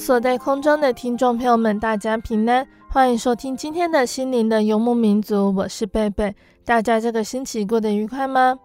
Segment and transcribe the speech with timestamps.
[0.00, 6.34] 所在空中的听众朋友们，大家平安，欢迎收听今天的心灵的游牧民族，我是贝贝。
[6.64, 8.58] 大家这个星期过得愉快吗？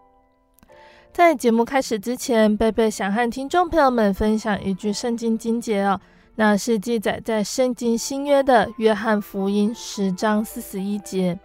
[1.11, 5.99] 在节目开始之前，贝贝想和听众朋友们分享一句圣经经节哦，
[6.35, 11.37] 那是记载在圣经新约的约翰福音十章四十一节。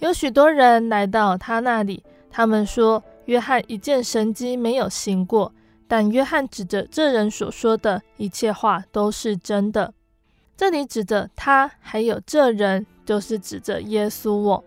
[0.00, 5.52] 有许多人来到他那里，他们说约翰一件神迹没有行过。
[5.90, 9.92] 但约翰指着这人所说的一切话都是真的。
[10.56, 14.62] 这里指着他，还有这人，就是指着耶稣我。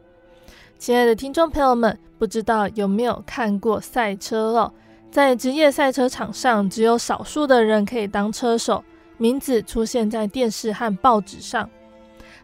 [0.77, 4.73] 亲爱的听众朋友们，不知道有没有看过赛车哦？
[5.09, 8.83] 在职业赛车场上，只有少数的人可以当车手，
[9.17, 11.69] 名字出现在电视和报纸上。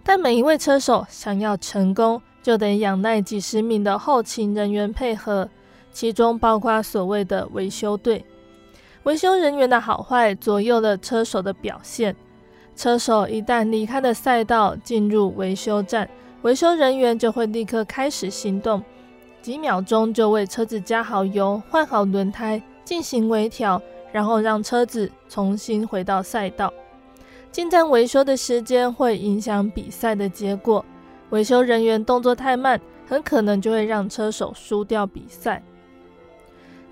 [0.05, 5.49] 但每一位车手想要成功，就得仰赖几十名的后勤人员配合，
[5.91, 8.23] 其中包括所谓的维修队。
[9.09, 12.15] 维修人员的好坏左右了车手的表现。
[12.75, 16.07] 车手一旦离开了赛道，进入维修站，
[16.43, 18.83] 维修人员就会立刻开始行动，
[19.41, 23.81] 几秒钟就为车子加好油、换好轮胎、进行微调，
[24.11, 26.71] 然后让车子重新回到赛道。
[27.51, 30.85] 进站维修的时间会影响比赛的结果，
[31.31, 35.63] 维修人员动作太慢，很可能就会让车手输掉比赛。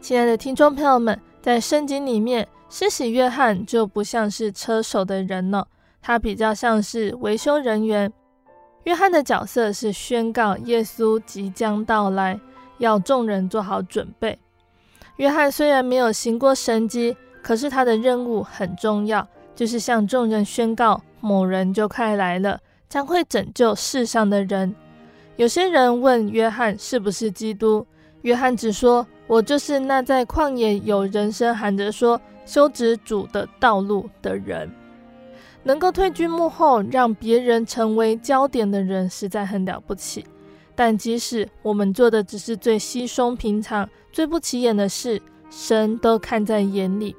[0.01, 1.21] 亲爱的听众朋友们。
[1.47, 5.65] 在圣经里面，施洗约翰就不像是车手的人了，
[6.01, 8.11] 他比较像是维修人员。
[8.83, 12.37] 约翰的角色是宣告耶稣即将到来，
[12.79, 14.37] 要众人做好准备。
[15.15, 19.25] 约翰虽然没有行过神迹，可是他的任务很重要，
[19.55, 22.59] 就是向众人宣告某人就快来了，
[22.89, 24.75] 将会拯救世上的人。
[25.37, 27.87] 有些人问约翰是不是基督，
[28.23, 29.07] 约翰只说。
[29.27, 34.71] 我就是那在旷野有人声喊着说修直主的道路的人，
[35.63, 40.25] 能够退居幕后，让别人成为焦点的人，实在很了不起。
[40.73, 47.15] 但即使我们做的只是最稀松平常、最不起眼的事，神都看在眼里。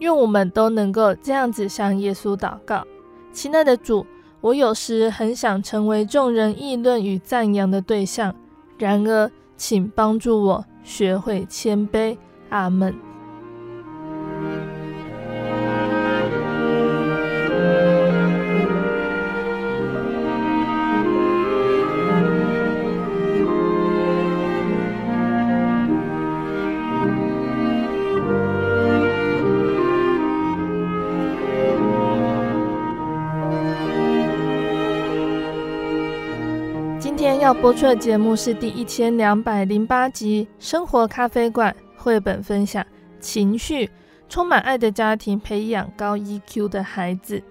[0.00, 2.84] 愿我们都能够这样子向耶稣祷告：
[3.32, 4.04] 亲爱的主，
[4.42, 8.34] 我有时很想成为众人议论与赞扬的对象，
[8.76, 10.64] 然而，请帮助我。
[10.86, 12.16] 学会谦卑，
[12.48, 12.94] 阿门。
[37.66, 42.86] 播出的节目是第一千两百零八集《生活咖啡馆》绘本分享。
[43.18, 43.90] 情绪
[44.28, 47.42] 充满爱的家庭，培养高 EQ 的孩子。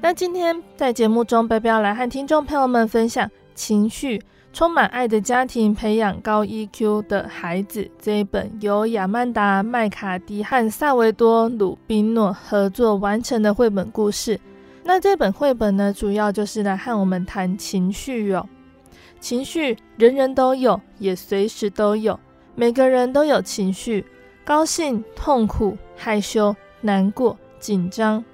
[0.00, 14.38] 那今天在节目中，贝贝要来和听众朋友们分享《情绪充满爱的家庭，培养高 EQ 的孩子》这一本由亚曼达·麦卡迪和萨维多·鲁宾诺合作完成的绘本故事。
[14.84, 18.48] 那这本绘本呢，主要就是来和我们谈情绪哦。
[19.20, 22.18] 情绪人人都有，也随时都有。
[22.54, 24.04] 每个人都有情绪，
[24.44, 28.24] 高兴、痛苦、害羞、难过、紧张。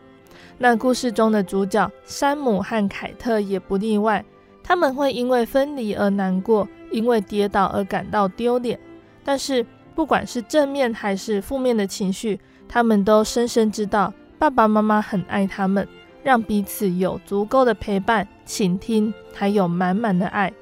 [0.59, 4.25] 那故事中的主角山姆和凯特也不例外。
[4.63, 8.79] 他们会因为分离而难过，因为跌倒而感到丢脸。
[9.25, 12.39] 但是，不管是正面还是负面的情绪，
[12.69, 15.87] 他们都深深知道爸爸妈妈很爱他们，
[16.23, 20.53] 让彼此有足够的陪伴、倾听，还有满满的爱。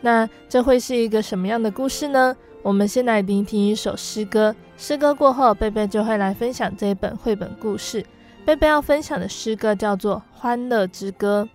[0.00, 2.36] 那这会是一个什么样的故事呢？
[2.62, 8.04] 我们先来聆听一首诗歌，诗歌过后，贝贝就会来分享这一本绘本故事。
[8.44, 11.48] 贝贝要分享的诗歌叫做《欢乐之歌》。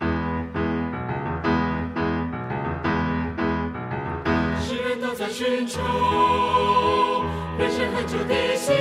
[4.62, 5.82] 世人都在寻求
[7.58, 8.74] 人生很久的心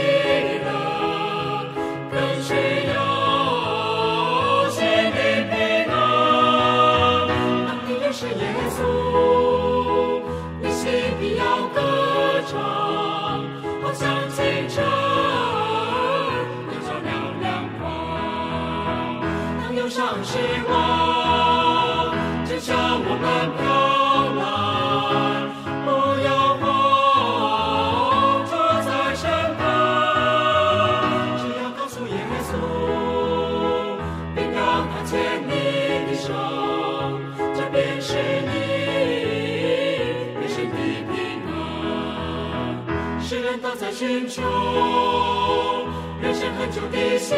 [46.20, 47.34] 人生很久的希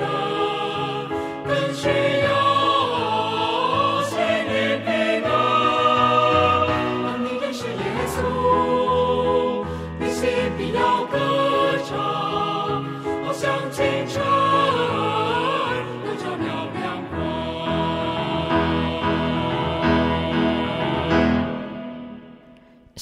[0.00, 0.04] 望，
[1.46, 2.41] 更需要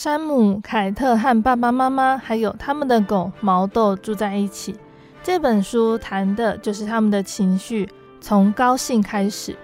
[0.02, 4.74] 山姆、凯特和爸爸妈妈还有他们的狗毛豆住在一起。
[5.22, 7.86] 这本书谈的就是他们的情绪，
[8.18, 9.54] 从高兴开始。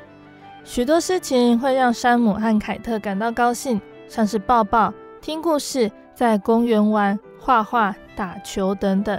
[0.62, 4.92] 许多事情会让山姆和凯特感到高兴，像是抱抱、
[5.22, 9.18] 听故事、在公园玩、画画、打球等等。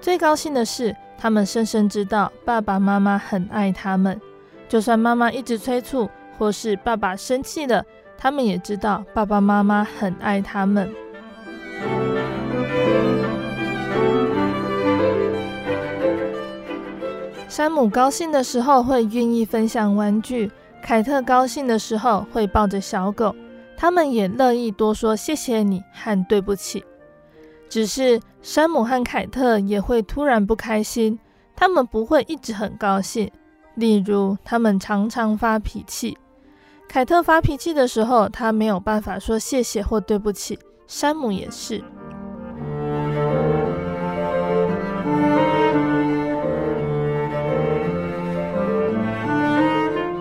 [0.00, 4.20] 最高兴的是，他们深深知道爸爸妈妈很爱他们，
[4.68, 7.84] 就算妈妈一直催促，或是爸爸生气了。
[8.22, 10.88] 他们也知道爸爸妈妈很爱他们。
[17.48, 20.48] 山姆高兴的时候会愿意分享玩具，
[20.80, 23.34] 凯特高兴的时候会抱着小狗，
[23.76, 26.84] 他们也乐意多说谢谢你和对不起。
[27.68, 31.18] 只是山姆和凯特也会突然不开心，
[31.56, 33.28] 他们不会一直很高兴，
[33.74, 36.16] 例如他们常常发脾气。
[36.92, 40.58] 凯特发脾气的时候，他没有办法说谢谢或对不起。
[40.86, 41.82] 山姆也是。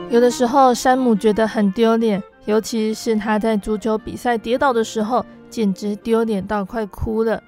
[0.10, 7.44] 有的时候，山姆觉得很丢脸，尤其是他在足球比赛跌倒的时候，简直丢脸到快哭了。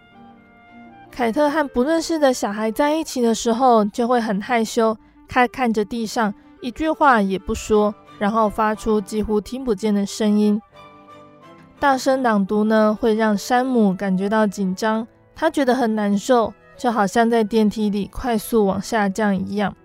[1.10, 4.98] 凯特和不认识的小孩在一起的时候，就会很害羞，
[5.30, 7.96] 他看着地上，一句话也不说。
[8.24, 10.62] 然后发出几乎听不见的声音。
[11.78, 15.06] 大声朗读呢，会让山姆感觉到紧张，
[15.36, 19.76] 他觉得很难受，就好像在电梯里快速往下降一样。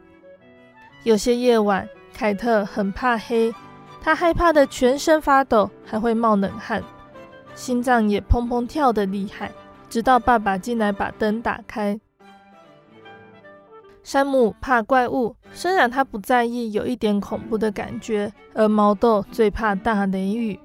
[1.02, 3.52] 有些夜晚，凯特很怕黑，
[4.00, 6.80] 他害怕的全身发抖，还会冒冷汗，
[7.56, 9.50] 心脏也砰砰跳的厉害。
[9.90, 11.98] 直到爸爸进来把灯打开。
[14.04, 20.58] 山姆怕怪物，虽然他不在意有一点恐怖的感觉，而毛豆最怕大雷雨。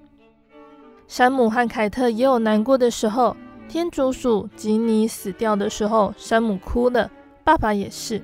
[1.08, 3.36] 山姆和凯特也有难过的时候，
[3.68, 7.10] 天竺鼠吉尼死掉的时候，山姆哭了，
[7.44, 8.22] 爸爸也是。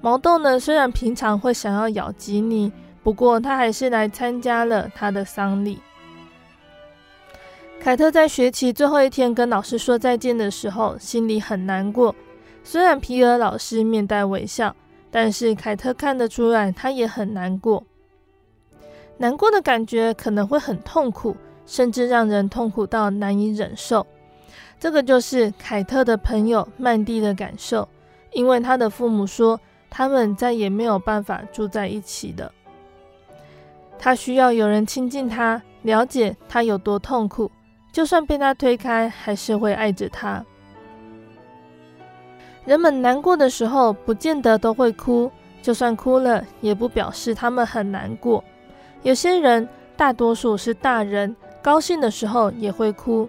[0.00, 2.72] 毛豆呢，虽然平常会想要咬吉尼，
[3.02, 5.78] 不过他还是来参加了他的丧礼。
[7.80, 12.14] 凯特在学期最后一天跟老师说再见的时候，心里很难过。
[12.64, 14.74] 虽然皮尔老师面带微笑，
[15.12, 17.84] 但是凯特看得出来，他也很难过。
[19.18, 24.04] 难过的感觉可能会很痛苦，甚至让人痛苦到难以忍受。
[24.80, 27.86] 这个就是凯特的朋友曼蒂的感受，
[28.32, 32.50] 因为他的父母说，他们再也没有办法住在一起了。
[33.98, 37.48] 他需要有人亲近他，了解他有多痛苦，
[37.92, 40.44] 就算被他推开，还是会爱着他。
[42.64, 48.42] 人们难过的时候，不见得都会哭，就算哭了，也不表示他们很难过。
[49.02, 53.28] 有些人，大多数是大人，高兴的时候也会哭，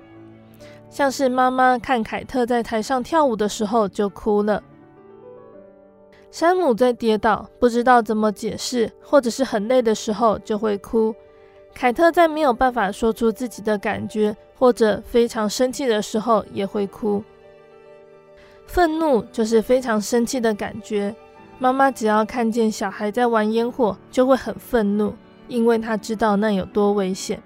[0.90, 4.62] 像是妈妈看凯特在台上跳舞的时候就哭了。
[6.30, 11.14] 山姆在跌倒，不知道怎么解释，或者是很累的时候就会哭。
[11.74, 17.24] 凯特在没有办法说出自己的感觉，或者非常生气的时候，也会哭。
[18.66, 21.16] 愤怒就是非常生气的感觉。
[21.60, 25.14] 妈妈只要看见小孩在玩烟火，就会很愤怒，
[25.48, 27.42] 因为她知道那有多危险。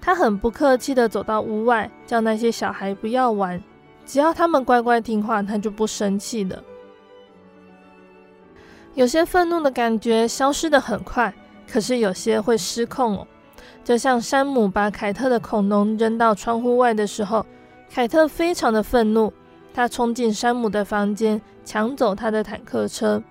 [0.00, 3.62] 她很不客气地走到屋外，叫那些小孩不要玩。
[4.06, 6.62] 只要他们乖乖听话，她就不生气了。
[8.94, 11.32] 有些愤怒的感觉消失得很快。
[11.66, 13.26] 可是有些会失控哦，
[13.82, 17.44] 就像山姆把凯特的恐龙扔到窗户外的时候，
[17.90, 19.32] 凯特非常的愤怒，
[19.74, 23.22] 他冲进山姆的房间，抢走他的坦克车。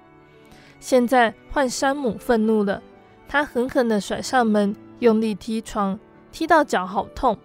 [0.79, 2.81] 现在换山姆愤怒了，
[3.27, 5.97] 他狠狠地甩上门，用力踢床，
[6.31, 7.37] 踢到脚好痛，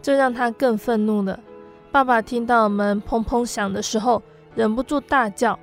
[0.00, 1.40] 这让他更愤怒了。
[1.90, 4.22] 爸爸听到门砰砰响的时候，
[4.54, 5.58] 忍不住大叫，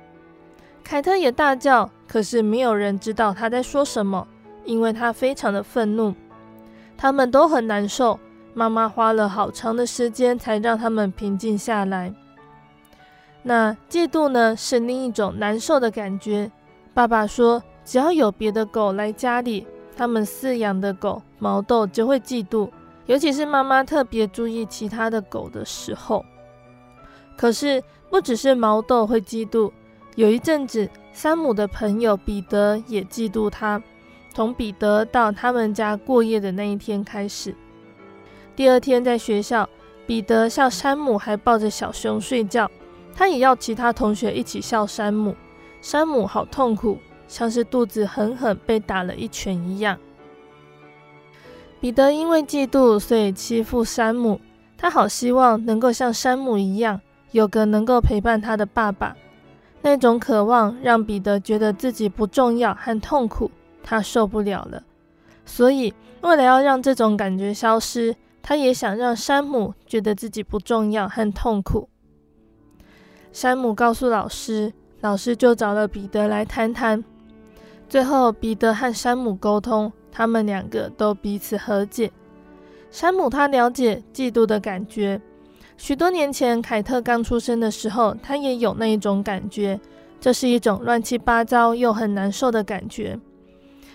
[0.84, 4.28] 凯特也大叫，可是没有人知道他在说什么。
[4.64, 6.14] 因为他非常的愤怒，
[6.96, 8.20] 他们都很难受。
[8.54, 12.14] 妈妈花了好长的时间才让他们平静下来。
[13.42, 16.50] 那嫉妒呢，是另一种难受的感觉。
[16.94, 22.70] 爸爸说，只要有别的狗来家里，他们饲养的狗毛豆就会嫉妒，
[23.06, 26.24] 尤其是妈妈特别注意其他的狗的时候。
[27.36, 29.72] 可是不只是毛豆会嫉妒，
[30.14, 33.82] 有一阵子，山姆的朋友彼得也嫉妒他。
[34.34, 37.54] 从彼得到他们家过夜的那一天开始，
[38.56, 39.68] 第二天在学校，
[40.06, 42.70] 彼得笑山姆还抱着小熊睡觉，
[43.14, 45.34] 他也要其他同学一起笑山姆。
[45.80, 49.98] 山姆好痛苦，像是肚子狠狠被打了一拳一样。
[51.80, 54.40] 彼得因为嫉妒，所以欺负山姆。
[54.78, 57.00] 他好希望能够像山姆一样，
[57.30, 59.16] 有个能够陪伴他的爸爸。
[59.80, 63.50] 那种渴望让彼得觉得自己不重要和痛苦。
[63.82, 64.82] 他受不了了，
[65.44, 71.88] 所以为了要让这种感觉消失，他也想让山姆觉得自己不重要和痛苦。
[73.32, 77.02] 山姆告诉老师，老师就找了彼得来谈谈。
[77.88, 82.10] 最后，彼得和山姆沟通，他们两个都彼此和解。
[82.90, 85.20] 山姆他了解嫉妒的感觉，
[85.78, 89.80] 许多年前凯特刚出生的时候，他也有那一种感觉，
[90.20, 93.18] 这是一种乱七八糟又很难受的感觉。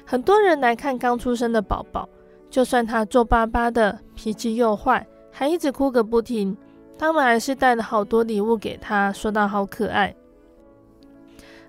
[0.04, 2.10] 很多人来看刚出生的宝宝，
[2.50, 6.58] 就算他皱巴巴的，脾气又坏，还一直哭个不停，
[6.98, 10.16] 他们还是带了好多礼物给他，说到好可爱。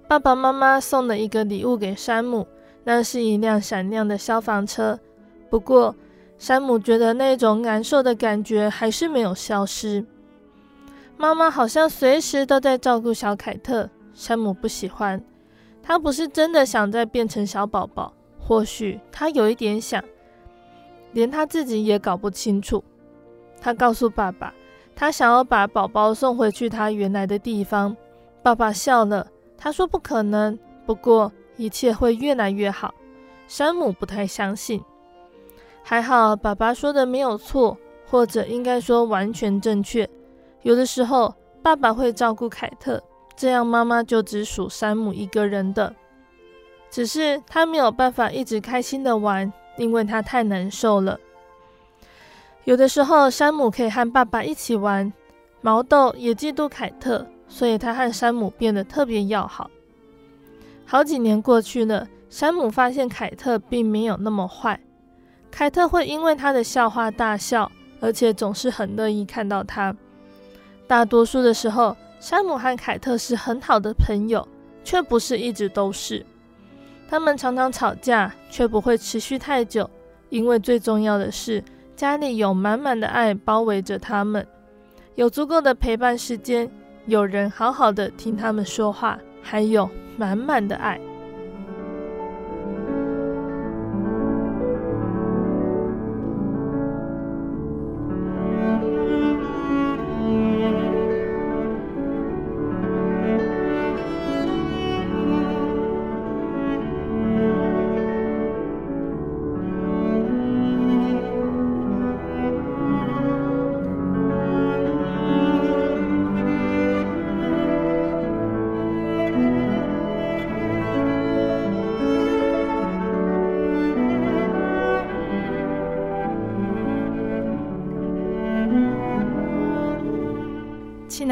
[0.08, 2.46] 爸爸妈妈送了一个礼物给山姆，
[2.84, 4.98] 那是一辆闪亮的消防车。
[5.50, 5.94] 不过，
[6.38, 10.04] 山姆觉得那种难受的感觉还是没有消失。
[11.18, 15.22] 妈妈好像随时都在照顾小凯特，山姆不喜欢，
[15.82, 18.14] 他不是真的想再变成小宝宝。
[18.38, 20.02] 或许他有一点想，
[21.12, 22.82] 连他自己也搞不清楚。
[23.60, 24.54] 他告诉爸爸，
[24.98, 27.96] 他想要把宝宝送回去他原来的地方。
[28.42, 29.24] 爸爸笑了，
[29.56, 30.58] 他说不可能。
[30.84, 32.92] 不过一切会越来越好。
[33.46, 34.82] 山姆不太相信。
[35.84, 37.78] 还好爸爸说的没有错，
[38.10, 40.08] 或者应该说完全正确。
[40.62, 43.00] 有的时候爸爸会照顾凯特，
[43.36, 45.94] 这样妈妈就只属山姆一个人的。
[46.90, 51.20] 只是他没有办法一直开心的玩，因为他太难受了。
[52.68, 55.10] 有的时候，山姆可以和爸爸一起玩。
[55.62, 59.70] 毛豆也嫉妒凯特，所以他和山姆变得特别要好。
[60.84, 64.78] 好几年过去了，山姆发现凯特并没有那么坏。
[65.50, 69.96] 凯特会因为他的笑话大笑，而且总是很乐意看到他。
[70.86, 74.46] 大多数的时候，山姆和凯特是很好的朋友，
[74.84, 76.22] 却不是一直都是。
[77.08, 79.88] 他们常常吵架，却不会持续太久，
[80.28, 81.64] 因为最重要的是
[81.98, 84.46] 家里有满满的爱包围着他们，
[85.16, 86.70] 有足够的陪伴时间，
[87.06, 91.00] 有人好好的听他们说话，还有满满的爱。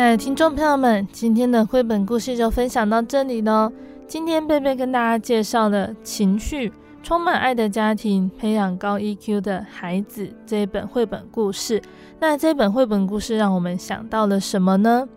[0.06, 3.72] 亲爱的听众朋友们，今天的绘本故事就分享到这里喽。
[4.06, 6.72] 今天贝贝跟大家介绍了情绪，
[7.02, 11.82] 充满爱的家庭，培养高 EQ 的孩子这一本绘本故事。
[12.20, 15.08] 那这本绘本故事让我们想到了什么呢？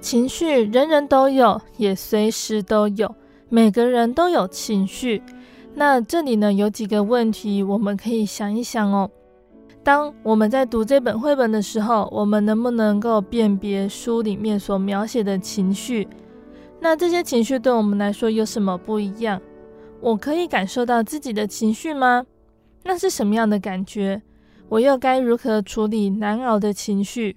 [0.00, 3.12] 情绪人人都有，也随时都有，
[3.48, 5.20] 每个人都有情绪。
[5.74, 9.10] 那这里呢，有几个问题，我们可以想一想哦。
[9.86, 16.08] 当我们在读这本绘本的时候，我们能不能够辨别书里面所描写的情绪？
[16.80, 19.40] 那这些情绪对我们来说有什么不一样？
[20.00, 22.26] 我可以感受到自己的情绪吗？
[22.82, 24.20] 那是什么样的感觉？
[24.68, 27.36] 我又该如何处理难熬的情绪？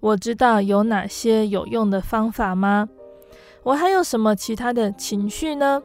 [0.00, 2.88] 我知道有哪些有用的方法吗？
[3.62, 5.80] 我还有什么其他的情绪呢？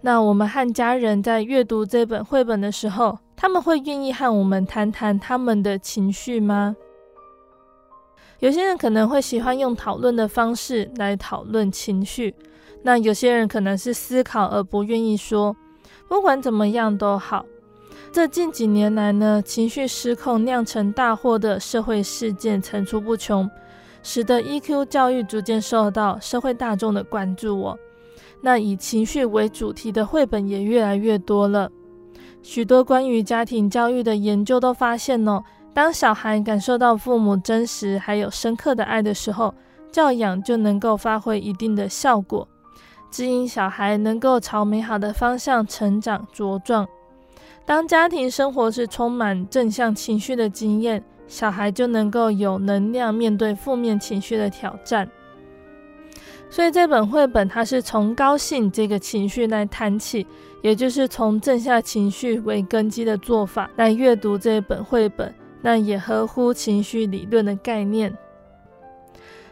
[0.00, 6.74] 那我们和家人在阅读这本绘本的时候，他们会愿意和我们谈谈他们的情绪吗？
[8.40, 12.34] 有些人可能会喜欢用讨论的方式来讨论情绪，
[12.82, 15.56] 那有些人可能是思考而不愿意说。
[16.08, 17.44] 不管怎么样都好，
[18.12, 23.50] 这近几年来呢，情绪失控酿成大祸的社会事件层出不穷，
[24.02, 27.78] 使得 EQ 教育逐渐受到社会大众的关注哦。
[28.40, 31.70] 那以情绪为主题的绘本也越来越多了。
[32.46, 35.42] 许多关于家庭教育的研究都发现哦，
[35.74, 39.52] 当小孩感受到父母真实还有深刻的爱的时候，
[39.90, 42.46] 教养就能够发挥一定的效果，
[43.10, 46.86] 指引小孩能够朝美好的方向成长茁壮。
[47.64, 55.10] 当家庭生活是充满正向情绪的经验，小孩就能够有能量面对负面情绪的挑战。
[56.48, 60.24] 所以这本绘本它是从高兴这个情绪来谈起，
[60.66, 65.32] 也就是从正向情绪为根基的做法来阅读这本绘本，
[65.62, 68.12] 那也合乎情绪理论的概念。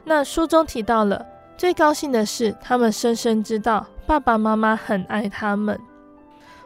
[0.03, 1.25] 那书中提到了
[1.57, 5.79] 最高兴的是，他们深深知道爸爸妈妈很爱他们。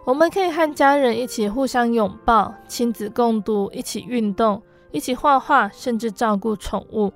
[0.06, 4.62] 我们可以和家人一起互相拥抱，亲子共读，一起运动，
[4.92, 7.12] 一起画画，甚至照顾宠物。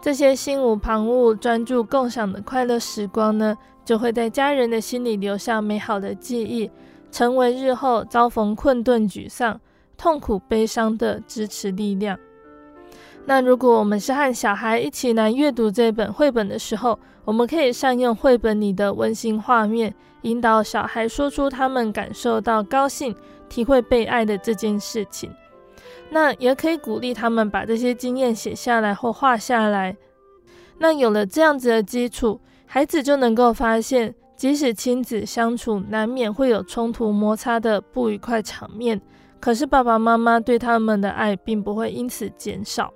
[0.00, 3.54] 这些心无旁骛、专注共享的快乐时光呢，
[3.84, 6.70] 就会在家人的心里留下美好的记忆，
[7.10, 9.60] 成为日后遭逢困顿、沮丧、
[9.96, 12.18] 痛苦、悲伤的支持力量。
[13.24, 23.14] 那如果我们是和小孩一起来阅读这本绘本的时候，我们可以善用绘本里的温馨画面，引导小孩说出他们感受到高兴、
[23.48, 25.30] 体会被爱的这件事情。
[26.10, 29.96] 那也可以鼓励他们把这些经验写下来或画下来。
[30.78, 32.40] 那有了这样子的基础，
[32.74, 38.98] 孩子就能够发现，即使亲子相处难免会有冲突摩擦的不愉快场面，
[39.38, 42.90] 可是爸爸妈妈对他们的爱并不会因此减少。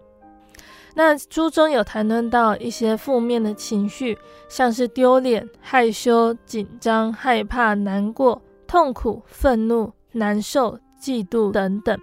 [0.94, 4.16] 那书中有谈论到一些负面的情绪，
[4.48, 11.98] 像是丢脸、害羞、紧张、害怕、难过、痛苦、愤怒、难受、嫉妒等等。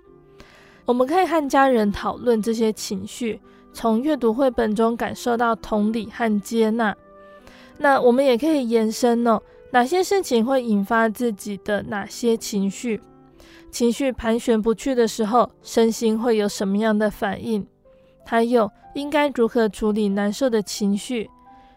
[0.86, 3.42] 我们可以和家人讨论这些情绪，
[3.74, 6.96] 从阅读绘本中感受到同理和接纳。
[7.78, 13.02] 那我们也可以延伸哦，哪些事情会引发自己的哪些情绪？
[13.72, 17.66] 情绪盘旋不去的时候，身心会有什么样的反应？
[18.26, 21.30] 还有应该如何处理难受的情绪？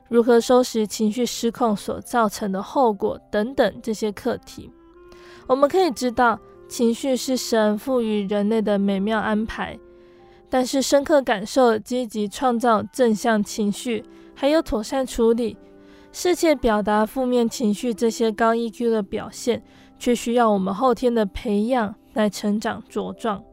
[0.08, 3.18] 如何收拾情绪失控所造成的后果？
[3.30, 4.70] 等等这些课题，
[5.46, 6.38] 我们可以知道。
[6.68, 9.78] 情绪是神赋予人类的美妙安排，
[10.50, 14.04] 但是深刻感受、积极创造正向情绪，
[14.34, 15.56] 还有妥善处理、
[16.18, 19.62] 适切表达负面情绪这些高 EQ 的表现，
[19.98, 23.44] 却需要我们后天的培养来成长茁壮。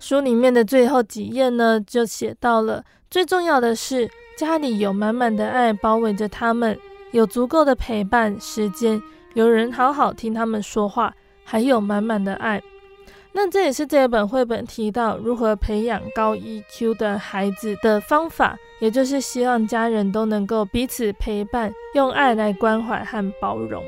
[0.00, 6.78] 书里面的最后几页呢，就写到了最重要的是家里有满满的爱包围着他们，
[7.12, 8.98] 有足够的陪伴时间，
[9.34, 11.14] 有人好好听他们说话。
[11.46, 12.62] 还有满满的爱，
[13.36, 23.82] 那这也是这本绘本提到如何培养高 EQ 的孩子的方法，也就是希望家人都能够彼此陪伴，用爱来关怀和包容。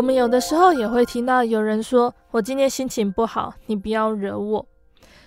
[0.00, 4.66] 我们有的时候也会听到有人说：“我今天心情不好，你不要惹我。”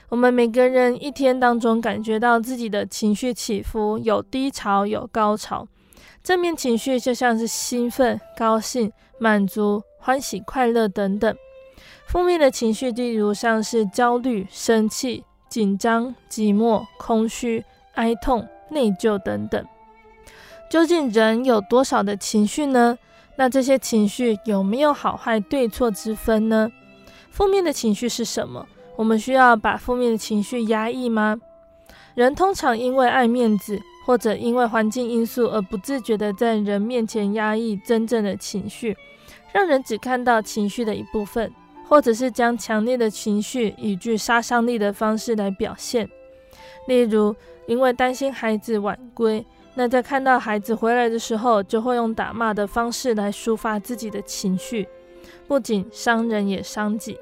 [0.10, 5.68] 我们每个人一天当中感觉到自己的情绪起伏，有低潮，有高潮。
[6.24, 11.36] 正面情绪就像是兴奋、高兴、满足、欢喜、快乐等等；
[12.08, 19.64] 负面的情绪，例如像是焦虑、生气、紧张、寂寞、空虚、哀痛、内疚等等。
[20.68, 22.98] 究竟人有多少的情绪呢？
[23.36, 26.72] 那这些情绪有没有好坏对错之分呢？
[27.32, 28.68] 负面的情绪是什么？
[28.96, 31.40] 我们需要把负面的情绪压抑吗？
[32.14, 38.96] 人通常因为爱面子，或者因为环境因素而不自觉地在人面前压抑真正的情绪，
[39.52, 41.52] 让人只看到情绪的一部分，
[41.90, 46.08] 或者是将强烈的情绪以具杀伤力的方式来表现。
[46.88, 49.44] 例如，因为担心孩子晚归，
[49.76, 54.88] 那在看到孩子回来的时候，就会用打骂的方式来抒发自己的情绪，
[55.48, 57.18] 不仅伤人也伤己。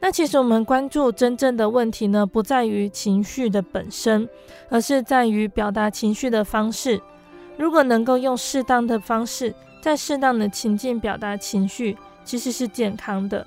[0.00, 4.28] 那其实我们关注真正的问题呢，不在于情绪的本身，
[4.68, 7.00] 而是在于表达情绪的方式。
[7.58, 13.46] 如果能够用适当的方式，在适当的情境表达情绪，其实是健康的。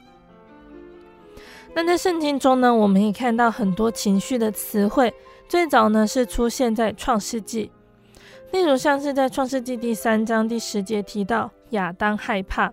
[1.73, 5.11] 那在圣经中呢，我们也看到很多情绪的词汇，
[5.47, 7.71] 最早呢是出现在创世纪，
[8.53, 12.71] 例如像是在创世纪第三章第十节提到亚当害怕，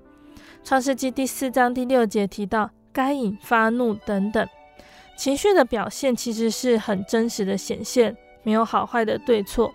[0.63, 2.71] 创世纪第四章第六节提到。
[2.93, 4.47] 该隐发怒等等，
[5.17, 9.73] 情绪的表现其实是很真实的显现，没有好坏的对错。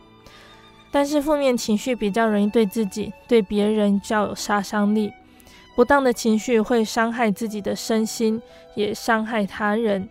[0.92, 5.14] 但是负面情绪比较容易对自己、对别人较有杀伤力。
[5.78, 8.42] 不当的情绪会伤害自己的身心，
[8.76, 10.10] 也伤害他人，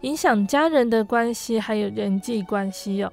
[0.00, 3.12] 影响家人的关系，还有人际关系哦。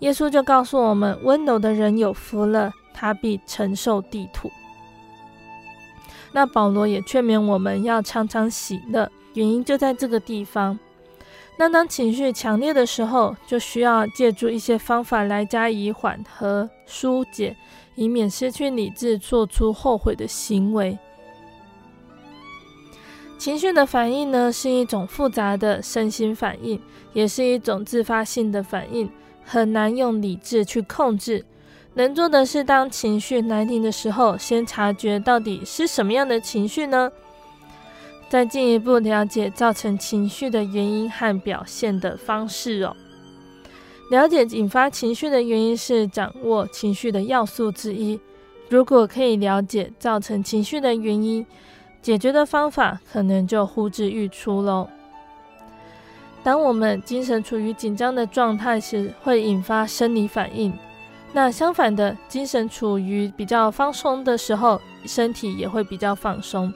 [0.00, 4.50] 耶稣就告诉我们：温柔的人有福了，他必承受地土。
[6.32, 10.78] 那保罗也劝勉我们要常常喜乐，原因就在这个地方。
[11.58, 17.56] 那当情绪强烈的时候，就需要借助一些方法来加以缓和、疏解，
[17.94, 20.98] 以免失去理智，做出后悔的行为。
[23.38, 26.78] 情绪的反应呢，是一种复杂的身心反应，
[27.14, 29.10] 也是一种自发性的反应，
[29.46, 31.44] 很难用理智去控制。
[31.94, 37.10] 能做的是，当情绪来临的时候，先察觉到底是什么样的情绪呢？
[38.28, 42.94] 再进一步了解造成情绪的原因和表现的方式哦。
[44.10, 48.20] 了解引发情绪的原因是掌握情绪的要素之一。
[48.68, 51.46] 如果可以了解造成情绪的原因，
[52.02, 54.88] 解决的方法可能就呼之欲出喽。
[56.46, 60.72] 当我们精神处于紧张的状态时，会引发生理反应。
[61.32, 66.72] 那相反的，精神处于比较放松的时候，身体也会比较放松。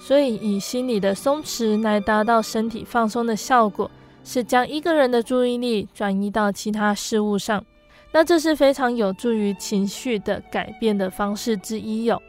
[0.00, 3.88] 所以，以心理的松弛来达到身体放松的效果，
[4.24, 7.64] 是将一个人的注意力转移到其他事物上。
[8.10, 12.20] 那这是非常有助于情绪的改变的方式之一哟。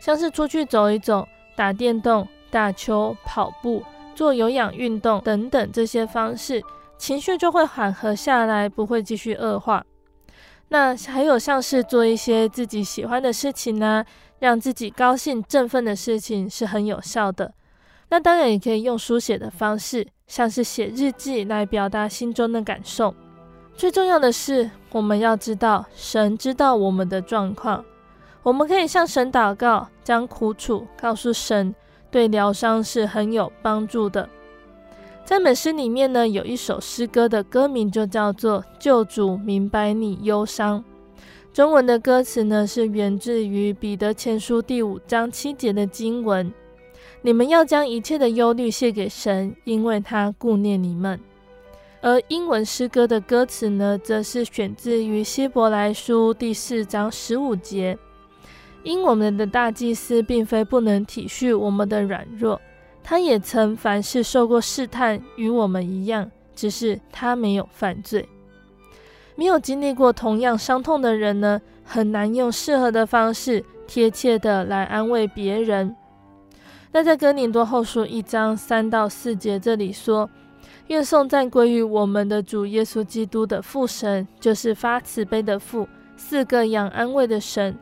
[0.00, 3.84] 像是出去走一走、打电动、打球、跑步、
[4.18, 6.60] 做有氧运动等等这些方式，
[6.96, 9.84] 情绪就会缓和下来，不会继续恶化。
[10.70, 14.04] 那还有像是做一些自己喜欢的事情呢，
[14.40, 17.54] 让自己高兴振奋的事情是很有效的。
[18.08, 23.14] 那当然也可以用书写的方式，像是写日记来表达心中的感受。
[23.76, 27.84] 最重要的是，我们要知道神知道我们的状况，
[28.42, 31.72] 我们可以向神祷告，将苦楚告诉神，
[32.10, 34.28] 对疗伤是很有帮助的。
[35.24, 40.80] 赞美诗里面呢，有一首诗歌的歌名就叫做《救主明白你忧伤》。
[41.52, 46.50] 中文的歌词呢，是源自于彼得前书第五章七节的经文
[47.20, 51.20] ：“你们要将一切的忧虑卸给神，因为他顾念你们。”
[52.00, 57.98] 而英文诗歌的歌词呢，则是选自于希伯来书第四章十五节
[58.88, 62.58] ：“因我们的大祭司并非不能体恤我们的软弱。”
[63.04, 68.28] 他也曾凡事受过试探，与我们一样，只是他没有犯罪。
[69.34, 75.94] 没有经历过同样伤痛的人呢，很难用适合的方式贴切的来安慰别人。
[76.92, 80.28] 那在哥林多后书一章三到四节这里说
[80.88, 87.74] ：“愿颂赞归于我们的主耶稣基督的父神，就是发慈悲的父，四个养安慰的神。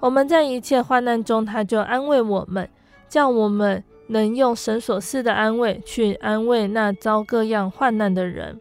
[0.00, 2.68] 我们在一切患难中，他就安慰我们，
[3.08, 8.60] 叫我们。”能用神所赐的安慰去安慰那遭各样患难的人。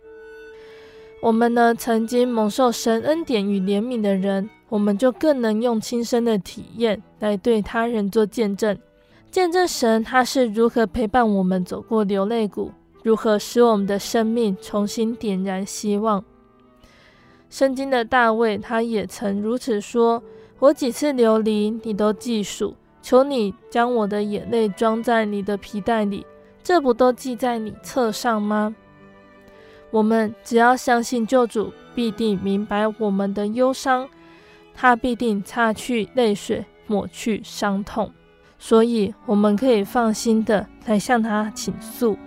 [1.24, 8.78] 我们呢，曾经蒙受神恩典与怜悯的人，我们就更能用亲身的体验来对他人做见证。
[9.32, 12.72] 见证神他是如何陪伴我们走过流泪谷，
[13.02, 16.24] 如何使我们的生命重新点燃希望。
[17.50, 20.22] 圣经的大卫他也曾如此说
[20.60, 26.26] ：“我几次流离，你都记数，求你将我的眼泪装在你的皮袋里，
[26.62, 28.76] 这不都记在你册上吗？”
[29.92, 34.08] 我们只要相信救主必定明白我们的忧伤，
[34.76, 38.12] 他必定擦去泪水，抹去伤痛，
[38.60, 42.18] 所以我们可以放心的来向他倾诉。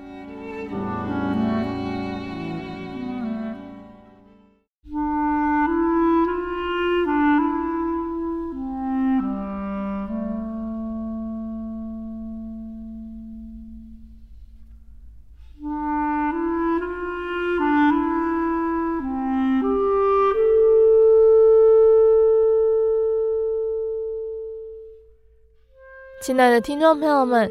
[26.23, 27.51] 亲爱的听众朋友们，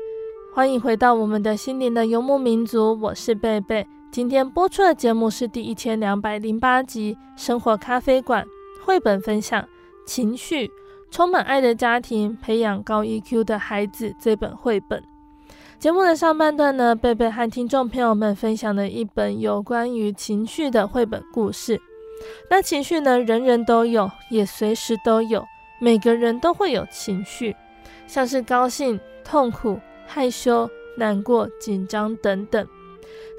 [0.53, 3.85] 欢迎回到我们的心灵的游牧民族，我是贝贝。
[4.13, 8.45] 今天播出的节目是第一千两百零八集《生活咖啡馆》
[8.85, 9.61] 绘本分享
[10.05, 10.71] 《情绪
[11.11, 15.03] 充满爱的家庭，培养高 EQ 的孩子》这本绘本。
[15.77, 21.77] 节目的上半段呢，贝贝和听众朋友们分享了一本有关于情绪的绘本故事。
[22.49, 25.45] 那情绪呢，人人都有，也随时都有，
[25.81, 27.53] 每个人都会有情绪。
[28.11, 32.67] 像是高兴、痛苦、害羞、难过、紧张等等。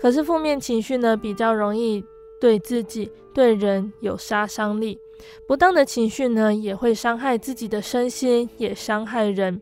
[0.00, 2.02] 可是负面情绪呢，比较容易
[2.40, 4.98] 对自己、对人有杀伤力。
[5.46, 9.60] 不当的情绪呢，也会伤害自己的身心，也伤害人，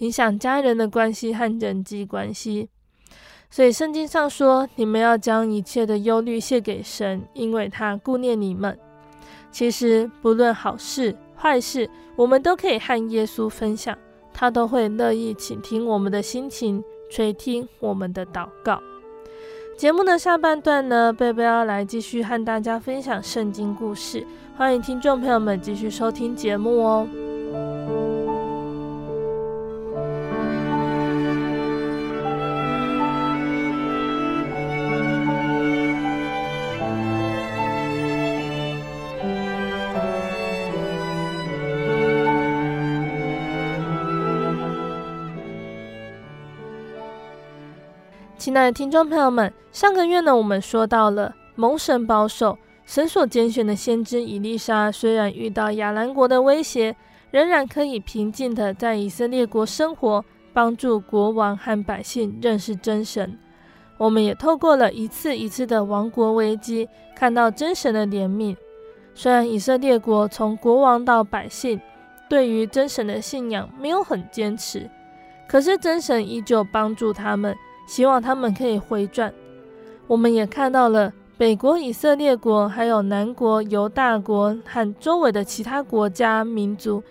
[0.00, 2.68] 影响家人的关系和人际关系。
[3.48, 8.78] 所以圣经上说：“你们要将一切的忧虑卸给神，因为他顾念你们。”
[9.50, 13.96] 其实不论好事坏事，我们都可以和耶稣分享。
[14.40, 18.80] 他都会乐意倾听我们的心情，垂听我们的祷告。
[19.76, 24.26] 节目的下半段呢，贝贝要来继续和大家分享圣经故事，
[24.56, 27.06] 欢迎听众朋友们继续收听节目哦。
[48.50, 56.96] 亲爱的听众朋友们，上个月呢，我们说到了蒙神保守、神所拣选的先知伊丽莎，虽然遇到亚兰国的威胁，
[57.30, 63.38] 仍然可以平静地在以色列国生活，帮助国王和百姓认识真神。
[63.96, 68.56] 我们也透过了一次一次的亡国危机，看到真神的怜悯。
[69.14, 71.80] 虽然以色列国从国王到百姓，
[72.28, 74.90] 对于真神的信仰没有很坚持，
[75.46, 77.56] 可是真神依旧帮助他们。
[77.90, 79.34] 希望他们可以回转。
[80.06, 87.02] 我们也看到了北国以色列国，还有南国犹大国和周围的其他国家民族，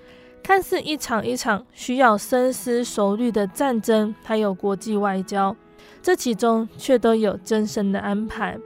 [0.41, 5.53] 看似一场一场需要深思熟虑的战争，还有国际外交，
[6.01, 8.57] 这其中却都有真神的安排。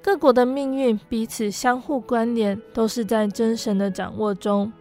[0.00, 4.72] 各国的命运彼此相互关联，都是在真神的掌握中。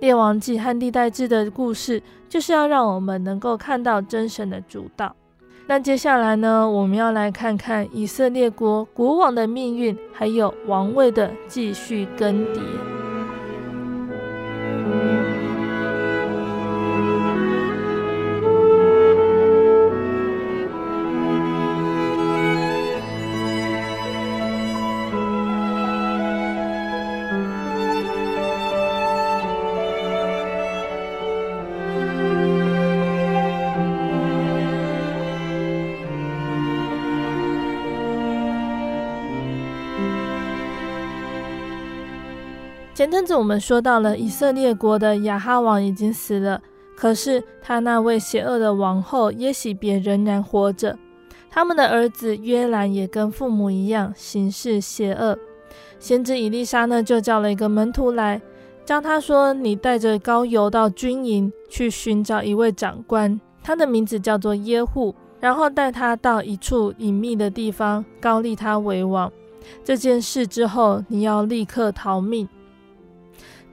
[0.00, 5.16] 列王记和历代志的故事，就是要让我们能够看到真神的主导。
[5.68, 12.60] 那接下来呢，我们要来看看以色列国国王的命运，还有王位的继续更迭。
[42.96, 46.62] 前阵子我们说到了以色列国的亚哈王已经死了，
[46.96, 50.96] 可是他那位邪恶的王后耶洗别仍然活着。
[51.50, 55.38] 他们的儿子约兰也跟父母一样行事邪恶。
[55.98, 58.40] 先知以利沙呢，就叫了一个门徒来，
[58.86, 69.30] 叫他说：“你带着膏油到军营去寻找一位长官，他的名字叫做耶户，然后带他到一处隐秘的地方，膏立他为王。
[69.84, 72.48] 这件事之后，你要立刻逃命。”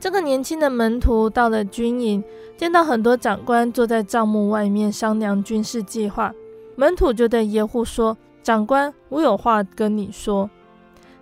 [0.03, 2.21] 这个年轻的门徒到了军营，
[2.57, 6.33] 见到很多长官坐在帐幕外面商量军事计划。
[6.75, 10.49] 门徒就对耶户说：“长官，我有话跟你说。”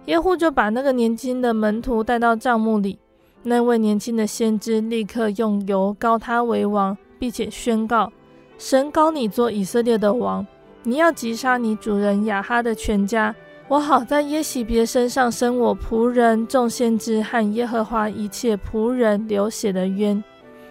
[0.06, 2.98] 耶户就把那个年轻的门徒带到帐幕里。
[3.44, 8.12] 那位年轻的先知立刻用油膏他为王，并且宣告
[8.58, 10.44] ：“神膏你做以色列的王，
[10.82, 13.36] 你要击杀你主人亚哈的全家，
[13.72, 20.22] 我好在耶洗别身上伸我仆人众先知和耶和华一切仆人流血的冤。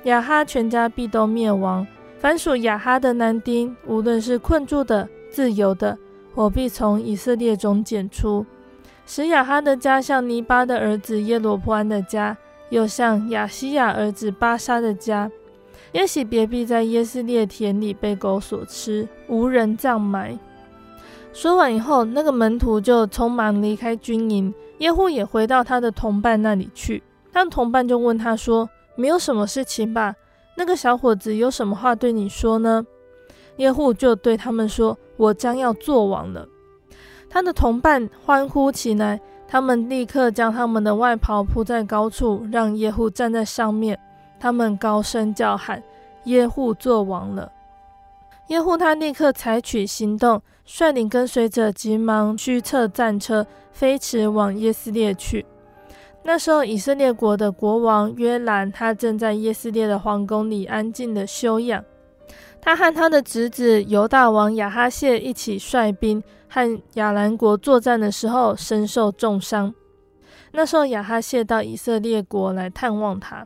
[0.03, 1.87] 亚哈全家必都灭亡，
[2.19, 5.97] 凡属亚哈的男丁，无论是困住的、自由的，
[6.35, 8.45] 我必从以色列中剪出，
[9.07, 12.37] 使亚哈的家像尼巴的儿子耶罗波安的家，
[12.69, 15.31] 又像亚西亚儿子巴沙的家。
[15.93, 20.39] 耶洗别必在耶斯列田里被狗所吃，无人葬埋。
[21.33, 27.03] 说完以后，那个门徒就匆忙离开军营，耶户也回到他的同伴那里去。
[27.33, 30.15] 他的同伴就问他说，没有什么事情吧？
[30.57, 32.85] 那个小伙子有什么话对你说呢？
[33.57, 36.47] 耶户就对他们说：“我将要做王了。”
[37.31, 43.99] 他的同伴欢呼起来，他们立刻将他们的外袍铺在高处，让耶户站在上面。
[44.41, 45.83] 他们高声叫喊
[46.25, 47.53] ：“耶户做王了！”
[48.49, 55.45] 耶户他立刻采取行动，率领跟随者急忙驱策战车，飞驰往耶斯列去。
[56.23, 61.85] 那时候，以色列国的国王约兰，他正在耶斯列的皇宫里安静的休养。
[62.61, 69.75] 他和他的侄子犹大王亚哈谢一起率兵和亚兰国作战的时候，身受重伤。
[70.53, 73.45] 那时候，亚哈谢到以色列国来探望他。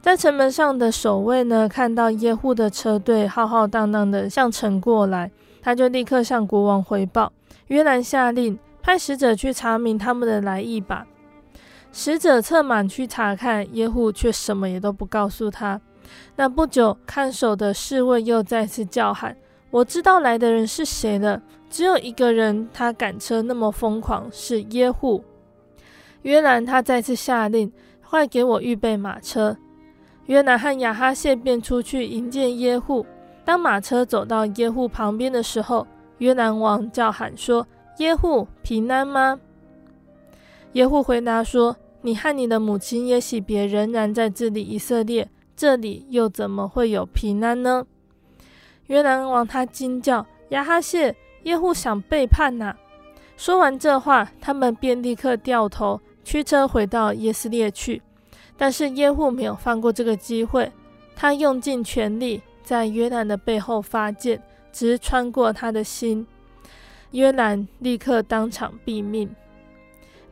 [0.00, 5.30] 在城门上的守卫呢，看到耶户的车队浩浩荡荡的向城过来，
[5.66, 7.32] 他就立刻向国王回报。
[7.66, 11.04] 约兰下令派使者去查明他们的来意吧。
[11.90, 15.80] 使者策马去查看，耶户却什么也都不告诉他。
[16.36, 19.36] 那不久，看守的侍卫又再次叫喊
[19.72, 21.42] ：“我知道来的人是谁了。
[21.68, 25.24] 只有一个人，他赶车那么疯狂，是耶户。”
[26.22, 27.72] 约兰他再次下令
[28.08, 29.56] ：“快给我预备马车。”
[30.26, 33.04] 约兰和亚哈谢便出去迎接耶户。
[33.46, 35.86] 当马车走到耶户旁边的时候，
[36.18, 39.40] 约兰王叫喊说：“耶户，平安吗？”
[40.74, 41.74] 耶户回答说。
[42.02, 47.84] 你和你的母亲耶洗别仍然在治理以色列，这里又怎么会有平安呢？
[48.86, 52.76] 约兰王他惊叫：“亚哈谢，耶户想背叛呐、啊！”
[53.36, 58.00] 说完这话，他们便立刻掉头驱车回到耶斯列去。
[58.56, 60.70] 但是耶户没有放过这个机会，
[61.16, 66.26] 他用尽全力在约兰的背后发箭，直穿过他的心。
[67.12, 69.30] 约兰立刻当场毙命。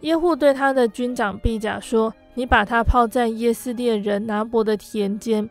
[0.01, 5.49] 耶户对他的军长毕甲说：“你把他抛在耶斯列人拿伯的田间。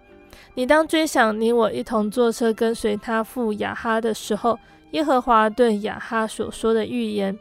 [0.56, 4.60] 你当追想你我一同坐车跟随他赴雅哈的时候，
[4.92, 7.40] 耶和华对雅哈所说的预言。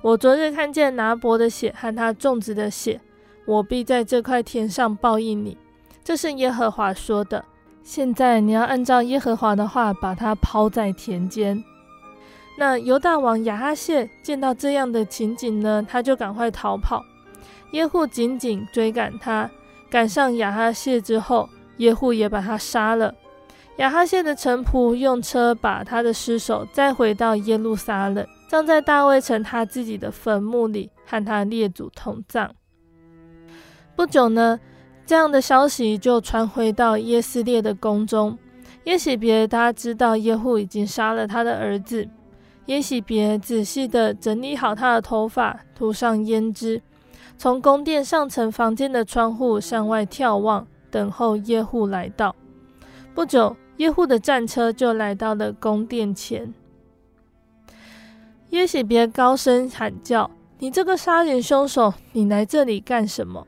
[0.00, 2.98] 我昨日看见拿伯的血和他种植的血，
[3.44, 5.56] 我必在这块田上报应你。
[6.02, 7.44] 这是耶和华说的。
[7.84, 11.62] 现在你要按照耶和华的话，把他抛在田间。”
[12.58, 17.02] 那犹大王亚哈谢见到这样的情景呢，他就赶快逃跑。
[17.72, 19.50] 耶户紧紧追赶他，
[19.90, 23.14] 赶上亚哈谢之后，耶户也把他杀了。
[23.78, 32.54] 亚哈谢的臣仆用车把他的尸首载回到耶路撒冷，葬在大卫城他自己的坟墓里，和他列祖同葬。
[33.96, 34.60] 不久呢，
[35.04, 38.38] 这样的消息就传回到耶斯列的宫中。
[38.84, 42.08] 耶洗别他知道耶户已经杀了他的儿子。
[42.66, 46.80] 耶洗别仔细地整理好他的头发，涂上胭脂，
[47.36, 52.34] 从宫殿上层房间的窗户向外眺望，等候耶户来到。
[53.14, 56.54] 不久，耶户的战车就来到了宫殿前。
[58.50, 63.46] 耶洗别高声喊叫：“你这个杀人凶手，你来这里干什么？”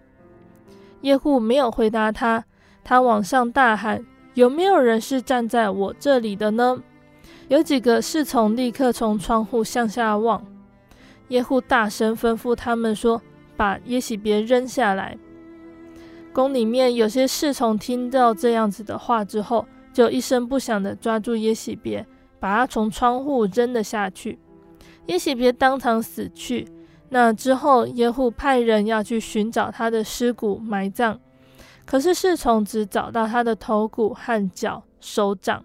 [1.05, 2.45] 耶户没有回答他，
[2.83, 4.03] 他往上大喊
[4.33, 6.83] ：“有没有人是站在我这里的呢？”
[7.49, 10.43] 有几个侍从立刻从窗户向下望，
[11.29, 13.21] 耶户大声吩咐他们说
[13.55, 15.19] ：“把耶喜别扔下来。”
[16.33, 22.07] 宫里面有些侍从听到这样子的话之后，就一声不响地抓住耶喜别，
[22.41, 24.39] 把他从窗户扔了下去。
[25.09, 26.67] 耶喜别当场死去。
[27.15, 31.17] 那之后，耶户派人要去寻找他的尸骨埋葬，
[31.87, 35.65] 可是侍从只找到他的头骨和脚、手掌。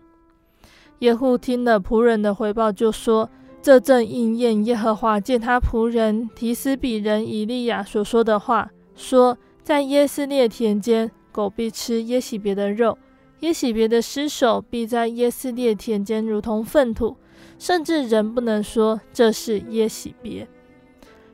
[0.99, 3.27] 耶户听了仆人的回报，就说
[3.63, 12.95] ：“这正应验耶和华借他仆人提斯比人以利亚所说的话，说在耶斯列田间，狗必吃耶洗别的肉，
[13.39, 17.17] 耶洗别的尸首必在耶斯列田间如同粪土，
[17.57, 20.47] 甚至人不能说这是耶洗别。”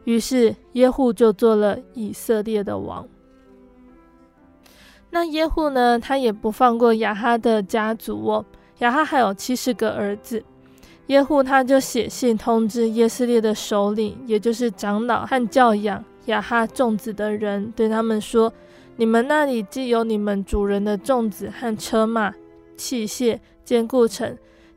[0.06, 3.08] 于是耶户就做了以色列的王。
[5.12, 8.46] 那耶户呢，他也不放过亚哈的家族哦。
[8.80, 10.44] 亚哈还有七十个儿子。
[11.08, 18.52] 耶户他就写信通知耶斯列的首领，也就是长老和教养亚哈众子的人，对他们说
[18.98, 22.34] ：“你们那里既有你们主人的众子和车马、
[22.76, 24.36] 器械、坚固城，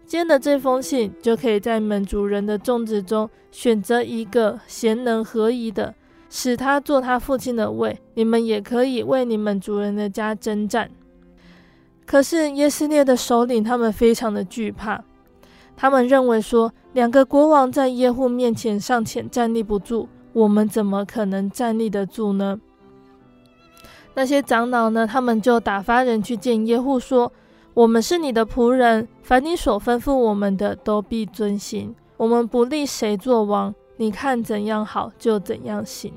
[0.08, 5.94] 接了这封信，就可以在你们主人的众子中选择一个贤能合宜的，
[6.30, 8.00] 使他做他父亲的位。
[8.14, 10.90] 你们也可以为你们主人的家征战。”
[12.06, 15.04] 可是耶斯列的首领他们非常的惧怕。
[15.76, 22.58] 他们认为说，两个国王在耶户面前尚且站立不住，我们怎么可能站立得住呢？
[24.14, 25.06] 那些长老呢？
[25.06, 27.30] 他们就打发人去见耶户，说
[27.78, 31.94] ：“我们是你的仆人，凡你所吩咐我们的，都必遵行。
[32.16, 36.12] 我们不立谁做王，你看怎样好，就怎样行。”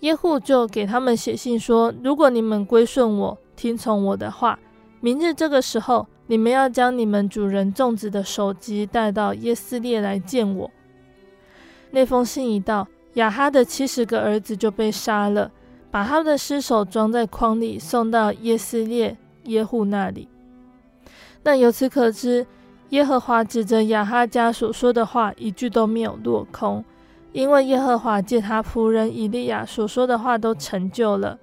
[0.00, 4.58] 耶户就给他们写信说：“如果你们归顺我，听从我的话，
[4.98, 10.70] 明日这个时候。”你们要将你们主人众子的首级带到耶斯列来见我。
[11.90, 15.50] 那封信一到，亚哈的七十个儿子就被杀了，
[15.90, 20.28] 把他们的尸首装在筐里，送到耶斯列耶户那里。
[21.42, 22.46] 那由此可知，
[22.90, 26.84] 耶和华指着亚哈家所说的话一句都没有落空，
[27.32, 31.38] 因为耶和华借他仆人以利亚所说的话都成就了。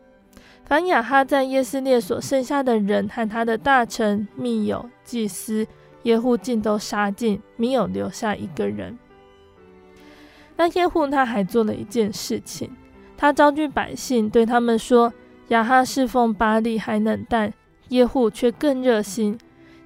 [0.63, 5.65] 凡亚哈在耶斯列所剩下的人和他的大臣、密友、祭司
[6.03, 8.97] 耶户竟都杀尽，没有留下一个人。
[10.55, 12.69] 那耶户他还做了一件事情，
[13.17, 15.11] 他召集百姓，对他们说
[15.49, 17.51] ：“亚哈侍奉巴力还冷淡，
[17.89, 19.37] 耶户却更热心。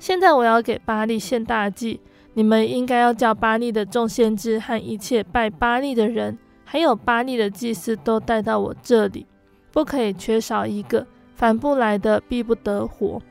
[0.04, 2.01] 现在我要给巴力献大祭，
[2.34, 9.26] 你们应该要叫巴力的众先知和一切拜巴力的人，还有巴力的祭司都带到我这里。”
[9.72, 13.22] 不可以缺少一个，反不来的必不得活。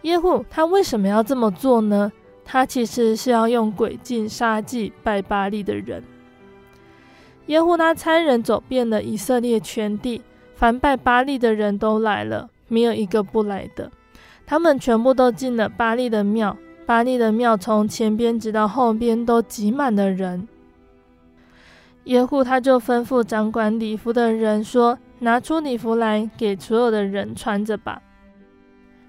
[0.00, 2.10] 耶户他为什么要这么做呢？
[2.42, 6.02] 他其实是要用诡计杀祭拜巴力的人。
[7.48, 10.22] 耶户他差人走遍了以色列全地，
[10.54, 13.90] 凡拜巴力的人都来了，没有一个不来的。
[14.52, 20.46] 他们全部都进了巴利的庙，巴利的庙从前边直到后边都挤满了人。
[22.04, 24.98] 耶户他就吩咐掌管礼服的人说。
[25.20, 28.02] 拿出礼服来，给所有的人穿着吧。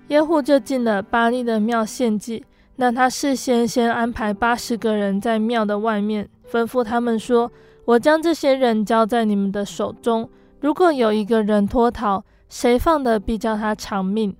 [0.07, 2.45] 耶户就进了巴利的庙献祭。
[2.77, 7.51] 那他事先先安排八十个人在庙的外面，吩咐他们说
[7.83, 10.29] ：“我将这些人交在你们的手中。
[10.61, 14.33] 如果有一个人脱逃，谁放的必叫他偿命。”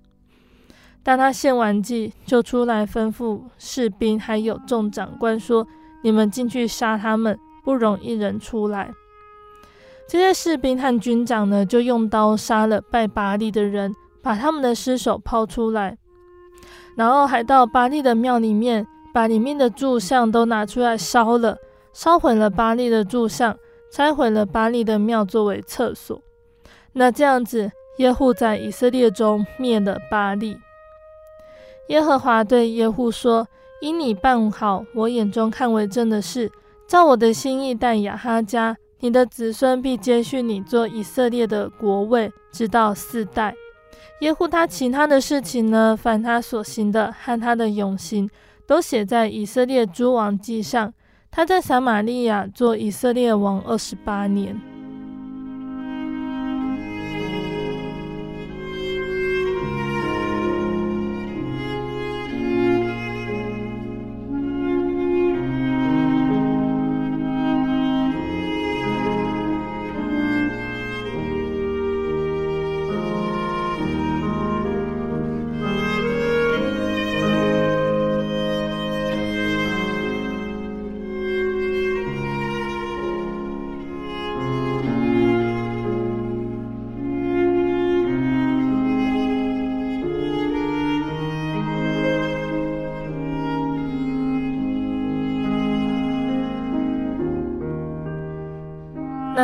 [1.04, 5.68] 当他献完祭，就出来吩咐士兵还有众长官说
[6.01, 8.91] ：“你们进去杀他们，不容一人出来。”
[10.08, 15.97] 这些士兵和军长呢，就用刀杀了拜巴力的人，把他们的尸首抛出来，
[16.95, 21.58] 然后还到巴力的庙里面，把里面的柱像都拿出来烧了，
[21.91, 23.58] 烧毁了巴力的柱像，
[23.91, 26.22] 拆毁了巴力的庙作为厕所。
[26.93, 30.58] 那这样子，耶户在以色列中灭了巴力。
[31.88, 33.48] 耶和华对耶户说
[33.82, 36.52] ：“因你办好我眼中看为正的事，
[36.88, 43.54] 照我的心意待亚哈家。”你的子孙必接续你做以色列的国位，直到四代。
[44.22, 48.30] 耶户他其他的事情呢，凡他所行的和他的永行，
[48.66, 50.94] 都写在以色列诸王记上。
[51.30, 54.58] 他在撒玛利亚做以色列王二十八年。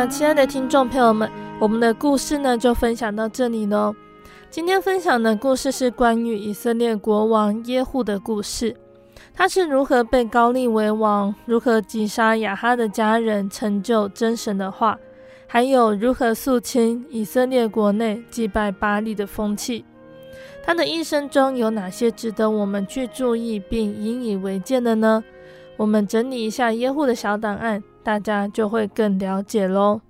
[0.00, 3.94] 那亲爱的听众朋友们，我们的故事呢就分享到这里喽。
[4.48, 8.74] 今天分享的故事是关于以色列国王耶户的故事，
[9.34, 14.98] 他是如何被高利为王，如何击杀亚哈的家人，成就真神的话，
[15.46, 19.84] 还有如何肃清以色列国内祭拜巴力的风气。
[20.64, 25.22] 他的一生中有哪些值得我们去注意并引以为戒的呢？
[25.76, 27.84] 我们整理一下耶户的小档案。
[28.02, 30.00] 大家就会更了解喽。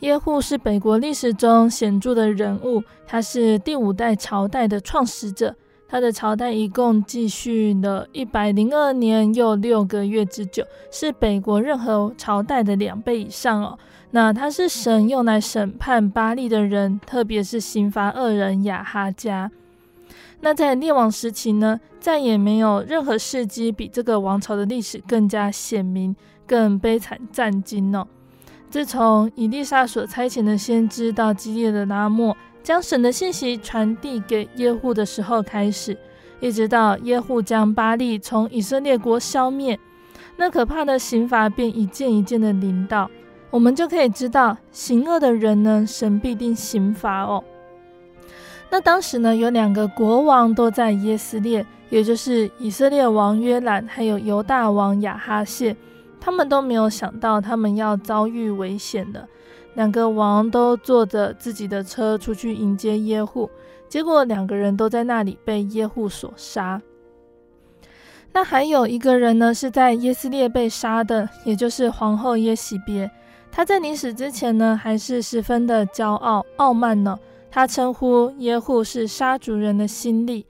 [0.00, 5.56] 耶户是北国历史中显著的人物，他是第五代朝代的创始者，
[5.88, 13.78] 他的朝代一共继续了一百零二年又六个月之久，是北国任何朝代的两倍以上哦。
[14.12, 19.50] 那他是神用来审判巴力的人，特别是刑罚恶人亚哈家。
[20.40, 26.14] 那在列王时期呢，再也没有任何事迹比这个王朝的历史更加显明、
[26.48, 28.04] 更悲惨战惊哦。
[28.68, 35.96] 自从以利沙所差遣的先知到基列的拉末，将神的信息传递给耶户的时候开始，
[36.40, 39.78] 一直到耶户将巴力从以色列国消灭，
[40.36, 43.10] 那可怕的刑罚便一件一件的临到，
[43.50, 47.42] 我们就可以知道，行恶的人呢，神必定刑罚哦。
[48.70, 55.74] 那当时呢，有两个国王都在耶斯列，也就是以色列王约兰，还有犹大王亚哈谢，
[56.20, 59.28] 他们都没有想到他们要遭遇危险的。
[59.74, 63.48] 两个王都坐着自己的车出去迎接耶户，
[63.88, 66.82] 结果两个人都在那里被耶户所杀。
[68.32, 73.10] 那还有一个人呢，是在耶斯列被杀的，也就是皇后耶洗别。
[73.50, 77.18] 他在临死之前呢，还是十分的骄傲傲慢呢。
[77.50, 80.44] 他称呼耶户是杀主人的新力，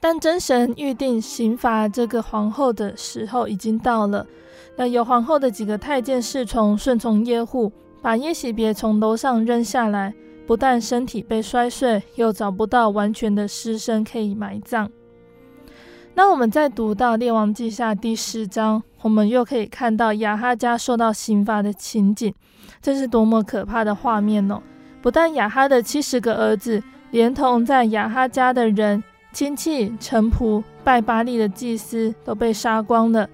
[0.00, 4.26] 但真神预定刑罚这个皇后的时候已经到了。
[4.80, 7.70] 那有皇后的几个太监侍从顺从耶户。
[8.00, 10.14] 把耶洗别从楼上扔下来，
[10.46, 14.90] 不但身体被摔碎，又找不到完全的尸身可以埋葬。
[16.14, 22.32] 那我们再读到列王记下第十章，我们又可以看到亚哈家受到刑罚的情景，
[22.80, 24.62] 这是多么可怕的画面哦！
[25.02, 29.04] 不但亚哈的七十个儿子，连同在亚哈家的人、
[29.34, 33.28] 亲戚、臣仆、拜巴力的祭司都被杀光了。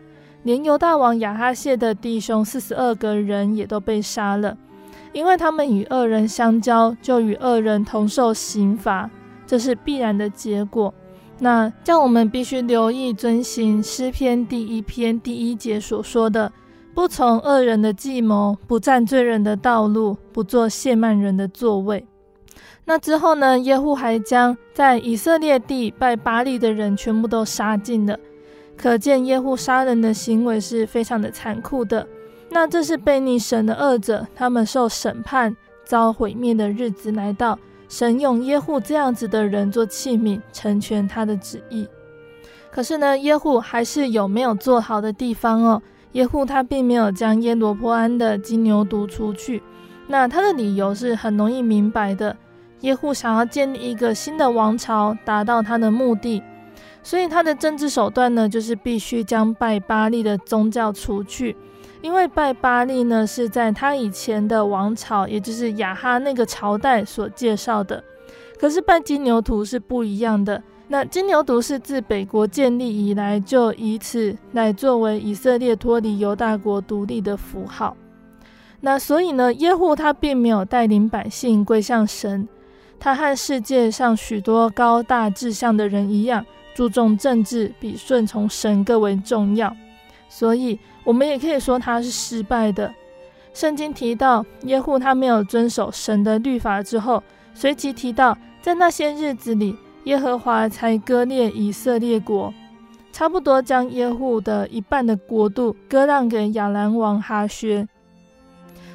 [0.46, 4.56] 连犹大王亚哈谢的弟兄四十二个人也都被杀了，
[5.12, 9.10] 因为他们与恶人相交，就与恶人同受刑罚，
[9.44, 10.94] 这是必然的结果。
[11.40, 16.52] 那叫我们必须留意遵行诗篇第一篇第一节所说的：
[16.94, 22.06] 不从恶人的计谋，不占罪人的道路，不做亵慢人的座位。
[22.84, 23.58] 那之后呢？
[23.58, 28.16] 耶户还将在以色列地拜巴力的人全部都杀尽了。
[28.76, 32.06] 可见耶户杀人的行为是非常的残酷的。
[32.50, 37.58] 那这是悖逆神的恶者，他们受审判、遭毁灭的日子来到。
[37.88, 41.86] 神用耶户这样子的人做器皿，成全他的旨意。
[42.70, 45.80] 可是呢，耶户还是有没有做好的地方哦。
[46.12, 49.62] 耶户他并没有将耶罗波安的金牛犊除去。
[50.06, 52.36] 那他的理由是很容易明白的。
[52.80, 56.42] 耶户想要建立一个新的王朝，达到他的目的。
[57.06, 61.54] 所以他的政治手段呢，就是必须将拜巴力的宗教除去，
[62.02, 68.02] 因为拜巴力呢是在他以前的王朝，也就是亚哈那个朝代所介绍的。
[68.58, 70.60] 可是拜金牛犊是不一样的。
[70.88, 77.96] 那金牛犊是自北国建立以来，就以此来作为以色列脱离犹大国独立的符号。
[78.80, 82.48] 那所以呢，耶户他并没有带领百姓归向神，
[82.98, 86.44] 他和世界上许多高大志向的人一样。
[86.76, 89.74] 注重政治比顺从神更为重要，
[90.28, 92.92] 所以我们也可以说他是失败的。
[93.54, 97.22] 圣经提到耶户他没有遵守神的律法之后，
[97.54, 99.74] 随即提到在那些日子里，
[100.04, 102.52] 耶和华才割裂以色列国，
[103.10, 107.88] 差不多将耶户的一半的国度割让给亚兰王哈薛。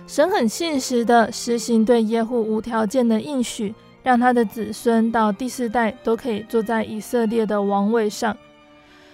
[0.06, 3.74] 神很信实的实行对耶户无条件的应许。
[4.04, 8.36] 让他的子孙到第四代都可以坐在以色列的王位上。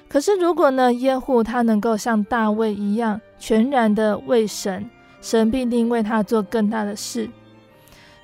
[0.10, 4.90] 可是，如果呢，耶户他能够像大卫一样全然的为神，
[5.22, 7.30] 神必定为他做更大的事。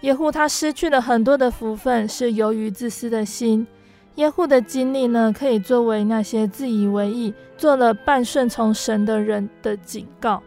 [0.01, 3.67] 耶户他失去了很多的福分，是由于自私的心。
[4.15, 10.41] 耶户的经历呢，可以作为那些自以为义、做了半顺从神的人的警告，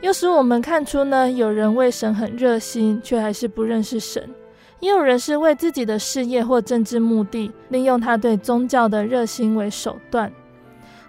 [0.00, 4.28] 又使我们看出呢，有人为神很热心，却还是不认识神。
[4.80, 10.32] 也有人是为自己的事业或政治目的，利用他对宗教的热心为手段。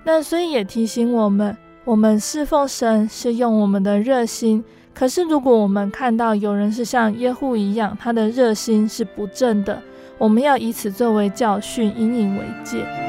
[0.04, 1.56] 那所以也提醒我们，
[1.86, 4.64] 我们侍奉神是用我们的热心。
[4.94, 9.82] 可是如果我们看到有人是像耶户一样，他的热心是不正的，
[10.18, 13.09] 我们要以此作为教训，引以为戒。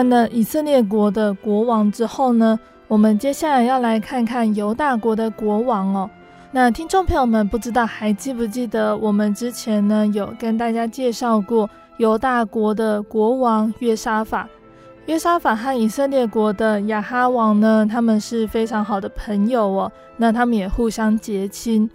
[0.00, 6.08] 完了以色列国的国王之后呢，我们接下来要来看看犹大国的国王哦。
[6.52, 14.48] 那听众朋友们不知道还记不记得我们之前呢有跟大家介绍过犹大国的国王约沙法。
[15.04, 19.92] 约沙法和以色列国的亚哈王呢，他们是非常好的朋友哦。
[20.16, 21.90] 那他们也互相结亲。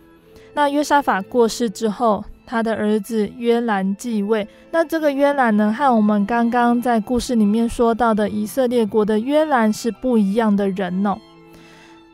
[0.53, 4.47] 那约沙法过世之后，他的儿子约兰继位。
[4.71, 11.17] 那这个约兰呢，和我们刚刚在故事里面说到的以色列国的约兰是不一样的人哦。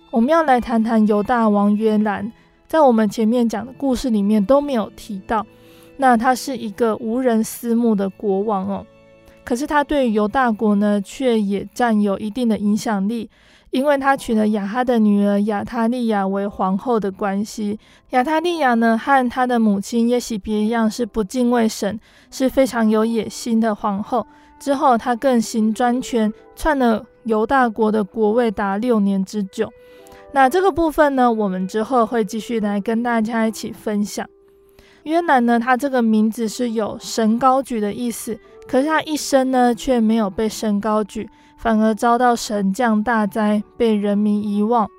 [0.10, 2.32] 我们要来谈谈犹大王约兰，
[2.68, 5.46] 在我们前面讲的故事里面都没有提到。
[5.98, 8.86] 那他是一个无人私慕的国王哦。
[9.44, 13.30] 可是他对犹大国呢，却也占有一定的影响力，
[13.72, 17.80] 因为他娶了亚哈的女儿亚他利亚为皇后的关系。
[18.10, 22.00] 亚他利亚呢，和他的母亲耶洗别一样，是不敬畏神，
[22.30, 24.28] 是非常有野心的皇后。
[24.60, 29.72] 之后，他更行专权，篡了犹大国的国位达六年之久。
[30.34, 34.28] 那这个部分呢，我们之后会继续来跟大家一起分享。
[35.04, 38.38] 约南呢，他这个名字是有神高举的意思。
[38.68, 41.28] 可是他一生呢，却没有被神高举，
[41.62, 44.90] 反而遭到神降大灾，被人民遗忘。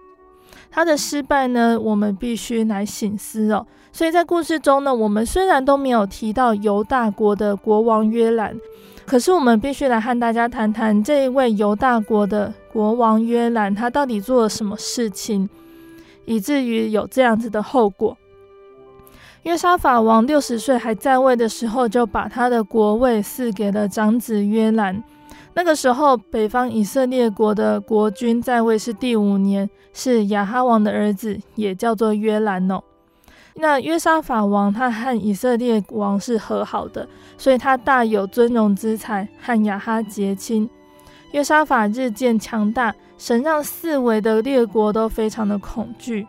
[0.70, 3.66] 他的失败呢，我们必须来省思哦。
[3.90, 8.56] 所以在故事中呢，我们虽然都没有提到犹大国的国王约兰，
[9.04, 15.50] 可是我们必须来和大家谈谈这一位犹大国的国王约兰，他到底做了什么事情，
[16.26, 18.16] 以至于有这样子的后果。
[19.42, 25.02] 约沙法王六十岁还在位的时候，就把他的国位赐给了长子约兰。
[25.54, 32.82] 那个时候，北方以色列国的国君在位是第五年，是亚哈王的儿子，也叫做约兰哦。
[33.54, 40.68] 那约沙法王他和以色列王是和好的，所以他大有尊荣之才，和亚哈结亲。
[41.32, 46.26] 约沙法日渐强大，神让四围的列国都非常的恐惧。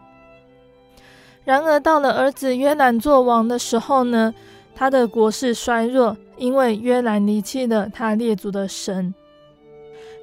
[1.46, 4.34] 然而，到了儿子约兰做王的时候呢，
[4.76, 9.14] 他的国势衰弱，因为约兰离弃了他列祖的神。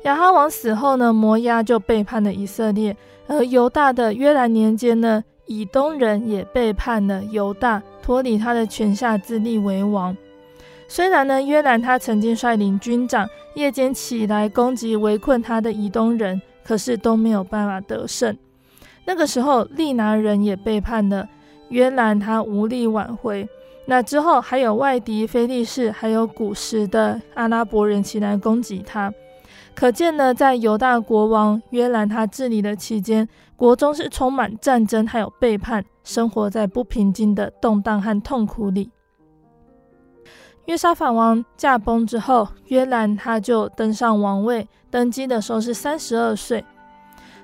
[0.04, 2.96] 亚哈王死后呢，摩押就背叛了以色列，
[3.26, 10.16] 而犹大的约兰年间呢，以东人也背叛了犹大，脱离他的权下自立为王。
[10.88, 18.36] 虽然呢，约兰他曾经率领军长夜间起来攻击围困他的以东人，可是都没有办法得胜。
[19.04, 21.28] 那个时候，利拿人也背叛了
[21.68, 23.48] 约兰，他无力挽回。
[23.90, 29.12] 那之后，还有外敌菲利士，还有古时的阿拉伯人起来攻击他。
[29.74, 38.92] 可见呢，在犹大国王约兰他治理的期间，国中是充满战争，还有背叛，生活在不平静的动荡和痛苦里。
[40.66, 46.64] 约沙法王驾崩之后，约兰他就登上王位，登基的时候是三十二岁，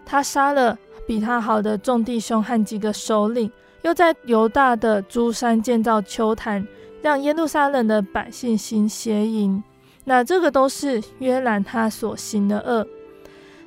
[0.05, 0.79] 他杀了。
[1.09, 3.49] 比他好的众弟兄和几个首领，
[3.87, 6.67] 又在犹大的诸山建造丘坛，
[7.03, 9.63] 让耶路撒冷的百姓行邪淫。
[10.03, 12.85] 那这个都是约兰他所行的恶。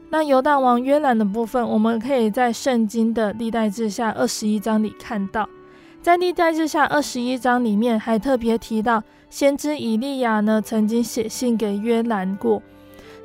[0.09, 5.47] 那犹大王约兰的部分，我们可以在圣经的历代志下二十一章里看到。
[6.01, 12.61] 在历代志下二十一章里面，还特别提到先知以利亚呢，曾经写信给约兰过，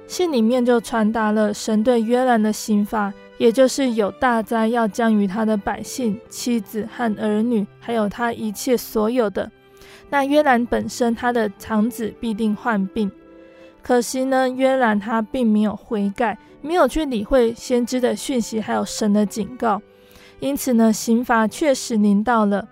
[0.07, 3.13] 信里面就传达了神对约兰的刑罚。
[3.37, 9.51] 也就是有大灾要降于他的百姓、妻子和儿女，还有他一切所有的。
[10.09, 13.11] 那约兰本身，他的长子必定患病。
[13.83, 19.83] 可惜呢，约兰他并没有悔改，没有去理会先知的讯息，还有神的警告。
[20.39, 22.69] 因此呢，刑罚确实临到了。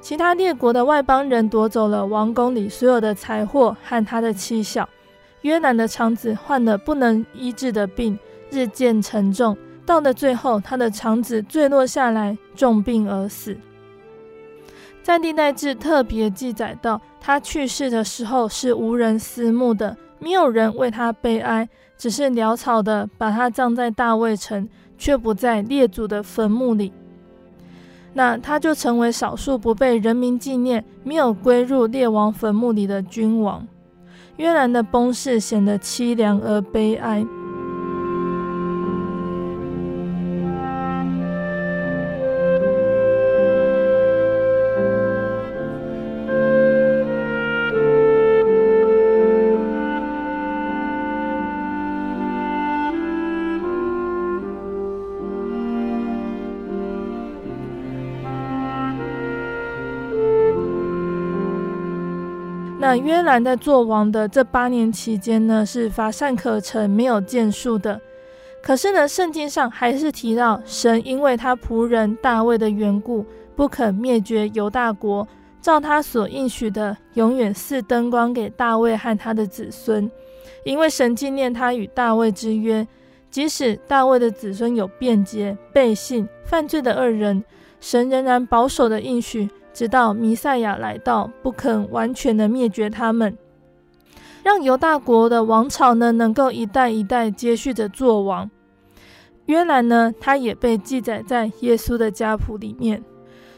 [0.00, 4.88] 其他列国的外邦人夺走了王宫里所有的财货和他的妻小。
[5.46, 8.18] 约南的肠子患了不能医治的病，
[8.50, 9.56] 日渐沉重。
[9.86, 13.56] 到了最后，他的肠子坠落下来，重病而死。
[15.04, 24.68] 在历代志特别记载到，他去世的时候是无人思慕的，没有人为他悲哀，只是潦草的把他葬在大卫城，
[24.98, 26.92] 却不在列祖的坟墓里。
[28.14, 33.64] 那他就成为少数不被人民纪念、没有归入列王坟墓里的君王。
[34.36, 37.24] 越南的崩逝显得凄凉而悲哀。
[62.78, 67.98] 那约兰在做王的这八年期间呢，是乏善可陈，没有建树的。
[68.62, 73.24] 可是呢，圣经上还是提到，神因为他仆人大卫的缘故，
[73.54, 75.26] 不肯灭绝犹大国，
[75.62, 80.10] 照他所应许的，永远赐灯光给大卫和他的子孙，
[80.64, 82.86] 因为神纪念他与大卫之约。
[83.30, 87.42] 即使大卫的子孙有变节、背信、犯罪的恶人，
[87.80, 93.36] 神仍然保守的应许，直到弥赛亚来到，不肯完全的灭绝他们，
[94.42, 98.50] 让犹大国的王朝呢，能够一代一代接续着作王。
[99.44, 103.04] 约兰呢，他也被记载在耶稣的家谱里面。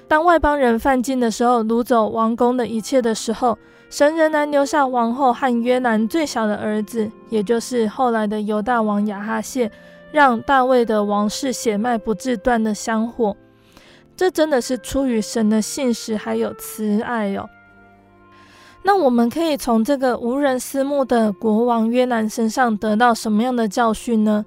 [0.09, 3.57] 当外邦人犯境的时候，掳走王宫的一切的时候，
[3.89, 9.71] 神仍然留下王后和约兰最小的儿子，也就是后来的犹大王亚哈谢，
[10.11, 13.37] 让大卫的王室血脉不致断的香火。
[14.19, 17.49] 这真的是出于神的信实还有慈爱哦。
[18.83, 24.45] 那我们可以从这个无人思慕的国王约南身上得到什么样的教训呢？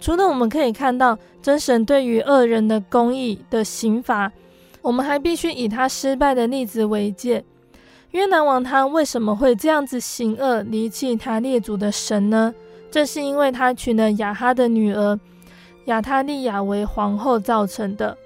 [0.00, 4.32] 除了我们可以看到真神对于恶人的公义的刑罚，
[4.82, 7.44] 我们还必须以他失败的例子为戒。
[8.10, 12.52] 约南王他为什么会这样子行恶，离弃他列祖的神呢？
[12.90, 15.18] 这是因为他娶了亚哈的女儿
[15.84, 18.18] 亚他利雅为皇后造成的。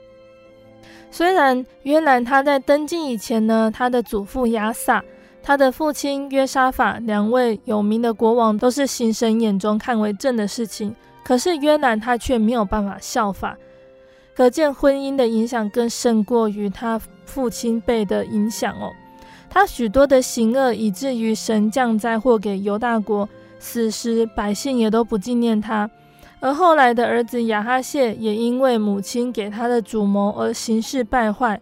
[1.11, 5.03] 虽然约兰他在登基以前呢，他的祖父亚撒，
[5.43, 10.95] 他的父亲约沙法两位有名的国王都是行神眼中看为正的事情。
[11.25, 13.57] 可是约兰他却没有办法效法，
[14.35, 18.93] 可见婚姻的影响更胜过于他父亲辈的影响哦。
[19.51, 23.29] 他许多的行恶，以至于神降灾祸给犹大国，
[23.59, 25.91] 死时百姓也都不纪念他。
[26.41, 31.61] 而后来的儿子亚哈谢也因为母亲给他的主谋而行事败坏。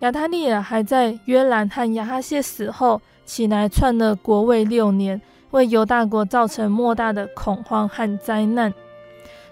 [0.00, 5.20] 亚他利雅还在约兰和亚哈谢死后起来篡了国位六年。
[5.50, 8.74] 为犹大国造成莫大的恐慌和灾难，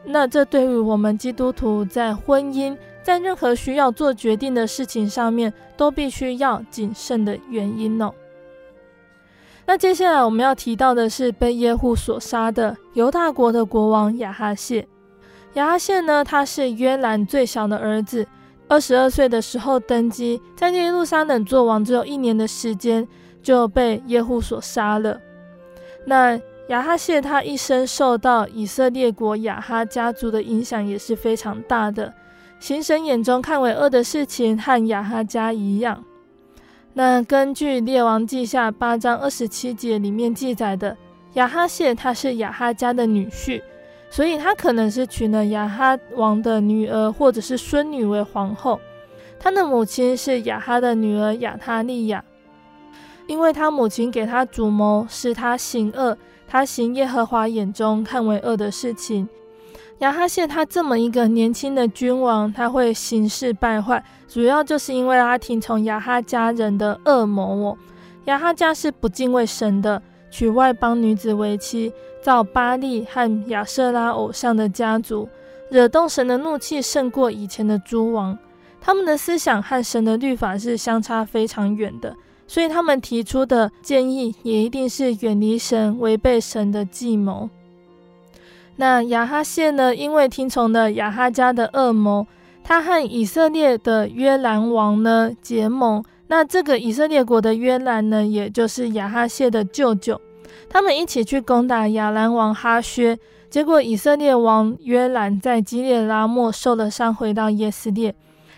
[0.04, 8.12] 那这对于我们基督徒在婚姻、在任何需要做决定的事情上面，都必须要谨慎的原因哦。
[9.64, 14.86] 那接下来我们要提到的是被耶户所杀的犹大国的国王亚哈谢。
[15.54, 18.26] 亚哈谢呢，他是约兰最小的儿子，
[18.68, 23.06] 二十二岁的时候登基，在耶路撒冷做王只有一年的时间，
[23.42, 25.20] 就被耶户所杀了。
[26.06, 26.38] 那
[26.68, 32.12] 亚哈谢他一生受到以色列国亚哈家族的影响也是非常大的，
[32.58, 36.02] 行神眼中看为恶的事情和亚哈家一样。
[36.94, 40.96] 那根据列王记下八章二十七节里面记载的，
[41.34, 43.62] 亚哈谢他是亚哈家的女婿，
[44.10, 48.78] 所以他可能是娶了亚哈王的女儿或者是孙女为皇后。
[49.40, 52.22] 他的母亲是亚哈的女儿亚他利雅。
[53.28, 59.26] 因为他母亲给他主谋，使他行恶，他行耶和华眼中看为恶的事情。
[60.02, 67.78] 亚哈谢他这么一个年轻的君王，他会行事败坏，主要就是因为他听从亚哈家人的恶魔哦。
[68.24, 75.28] 亚哈家是不敬畏神的，娶外邦女子为妻，造巴力和亚舍拉偶像的家族，
[75.70, 78.36] 惹动神的怒气，胜过以前的诸王。
[78.80, 82.16] 他们的思想和神的律法是相差非常远的。
[82.48, 87.48] 所以他们提出的建议也一定是远离神、违背神的计谋。
[88.76, 89.94] 那亚哈谢呢？
[89.94, 92.26] 因为听从了亚哈家的恶谋，
[92.64, 96.02] 他和以色列的约兰王呢结盟。
[96.28, 100.18] 那这个以色列国的约兰呢，也就是亚哈谢的舅舅，
[100.70, 103.18] 他们一起去攻打亚兰王哈薛。
[103.50, 108.14] 结果以色列王约兰在基列拉末受了伤，回到耶斯列。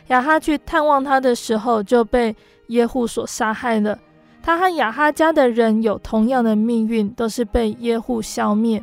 [0.06, 2.36] 亚哈去探望他的时候，就被
[2.68, 3.98] 耶户所杀害了。
[4.40, 8.80] 他和亚哈家的人有同样的命运，都是被耶户消灭。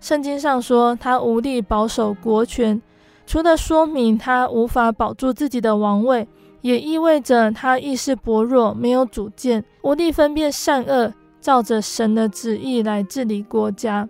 [0.00, 2.80] 圣经上说他无力保守国权，
[3.26, 6.26] 除了说明他无法保住自己的王位，
[6.60, 14.08] 也意味着他意识薄弱，没有主见，无力分辨善恶，照着神的旨意来治理国家。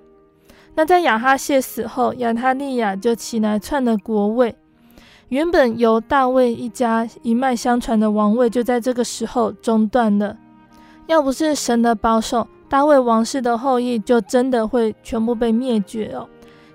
[0.74, 4.54] 那在亚哈谢死后，亚他利雅就起来篡了国位。
[5.28, 10.36] 原本由大卫一家一脉相传的王位，就在这个时候中断了。
[11.06, 16.28] 要不是神的保守，大卫王室的后裔就真的会全部被灭绝哦。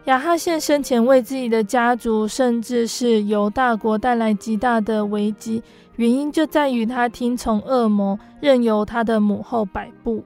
[0.05, 5.63] 亚哈谢生前为自己的家族，甚至是犹大国带来极大的危机，
[5.95, 10.23] 原因就在于他听从恶魔，任由他的母后摆布。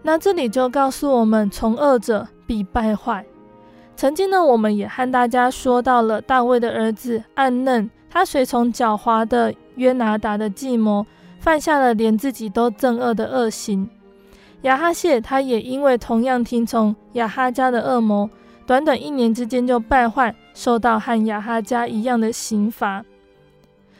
[0.00, 3.24] 那这里就告诉我们，从恶者必败坏。
[3.94, 11.04] 曾经呢，我们也和大家说到了大卫的儿子暗嫩，他随从狡猾的约拿达的计谋，
[11.38, 13.88] 犯下了连自己都憎恶的恶行。
[14.62, 18.28] 亚哈谢他也因为同样听从亚哈家的恶魔，
[18.66, 23.04] 短短一年之间就败坏，受到和亚哈家一样的刑罚。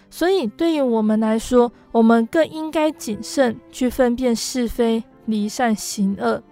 [0.08, 6.42] 所以对于我们来说，我们更应该谨慎去分辨是非、离善行恶。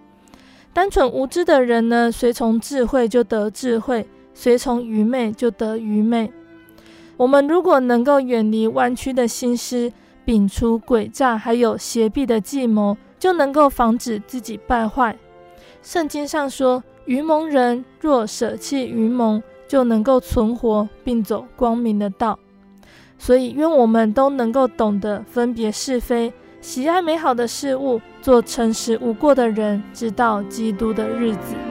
[0.73, 6.31] 单纯无知的人呢，随从智慧就得智慧，随从愚昧就得愚昧。
[7.17, 9.91] 我们如果能够远离弯曲的心思，
[10.25, 15.15] 摒除诡诈，还有邪僻的计谋，就能够防止自己败坏。
[15.83, 22.39] 圣经上说，愚蒙人若舍弃愚蒙，就能够存活并走光明的道。
[23.19, 31.70] 所以，愿我们都能够懂得分别是非，喜爱美好的事物，做诚实无过的人，直到基督的日子。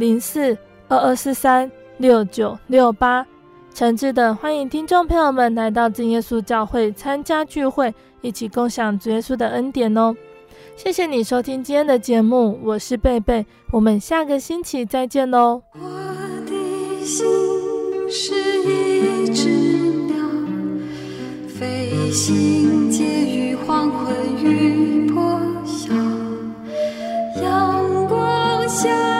[0.00, 0.56] 零四
[0.88, 3.24] 二二四三六九六八。
[3.74, 10.16] 诚挚的欢迎听众朋友们来到真耶稣教会参加聚会，一起共享主耶稣的恩典哦。
[10.74, 15.60] 谢谢你收听今天的节目，我是贝贝，我们下个星期再见哦。
[15.74, 15.80] 我
[16.46, 17.26] 的心
[18.10, 18.32] 是
[18.62, 19.50] 一只
[20.06, 20.16] 鸟，
[21.46, 25.92] 飞行介于黄昏与破晓，
[27.42, 29.19] 阳光下。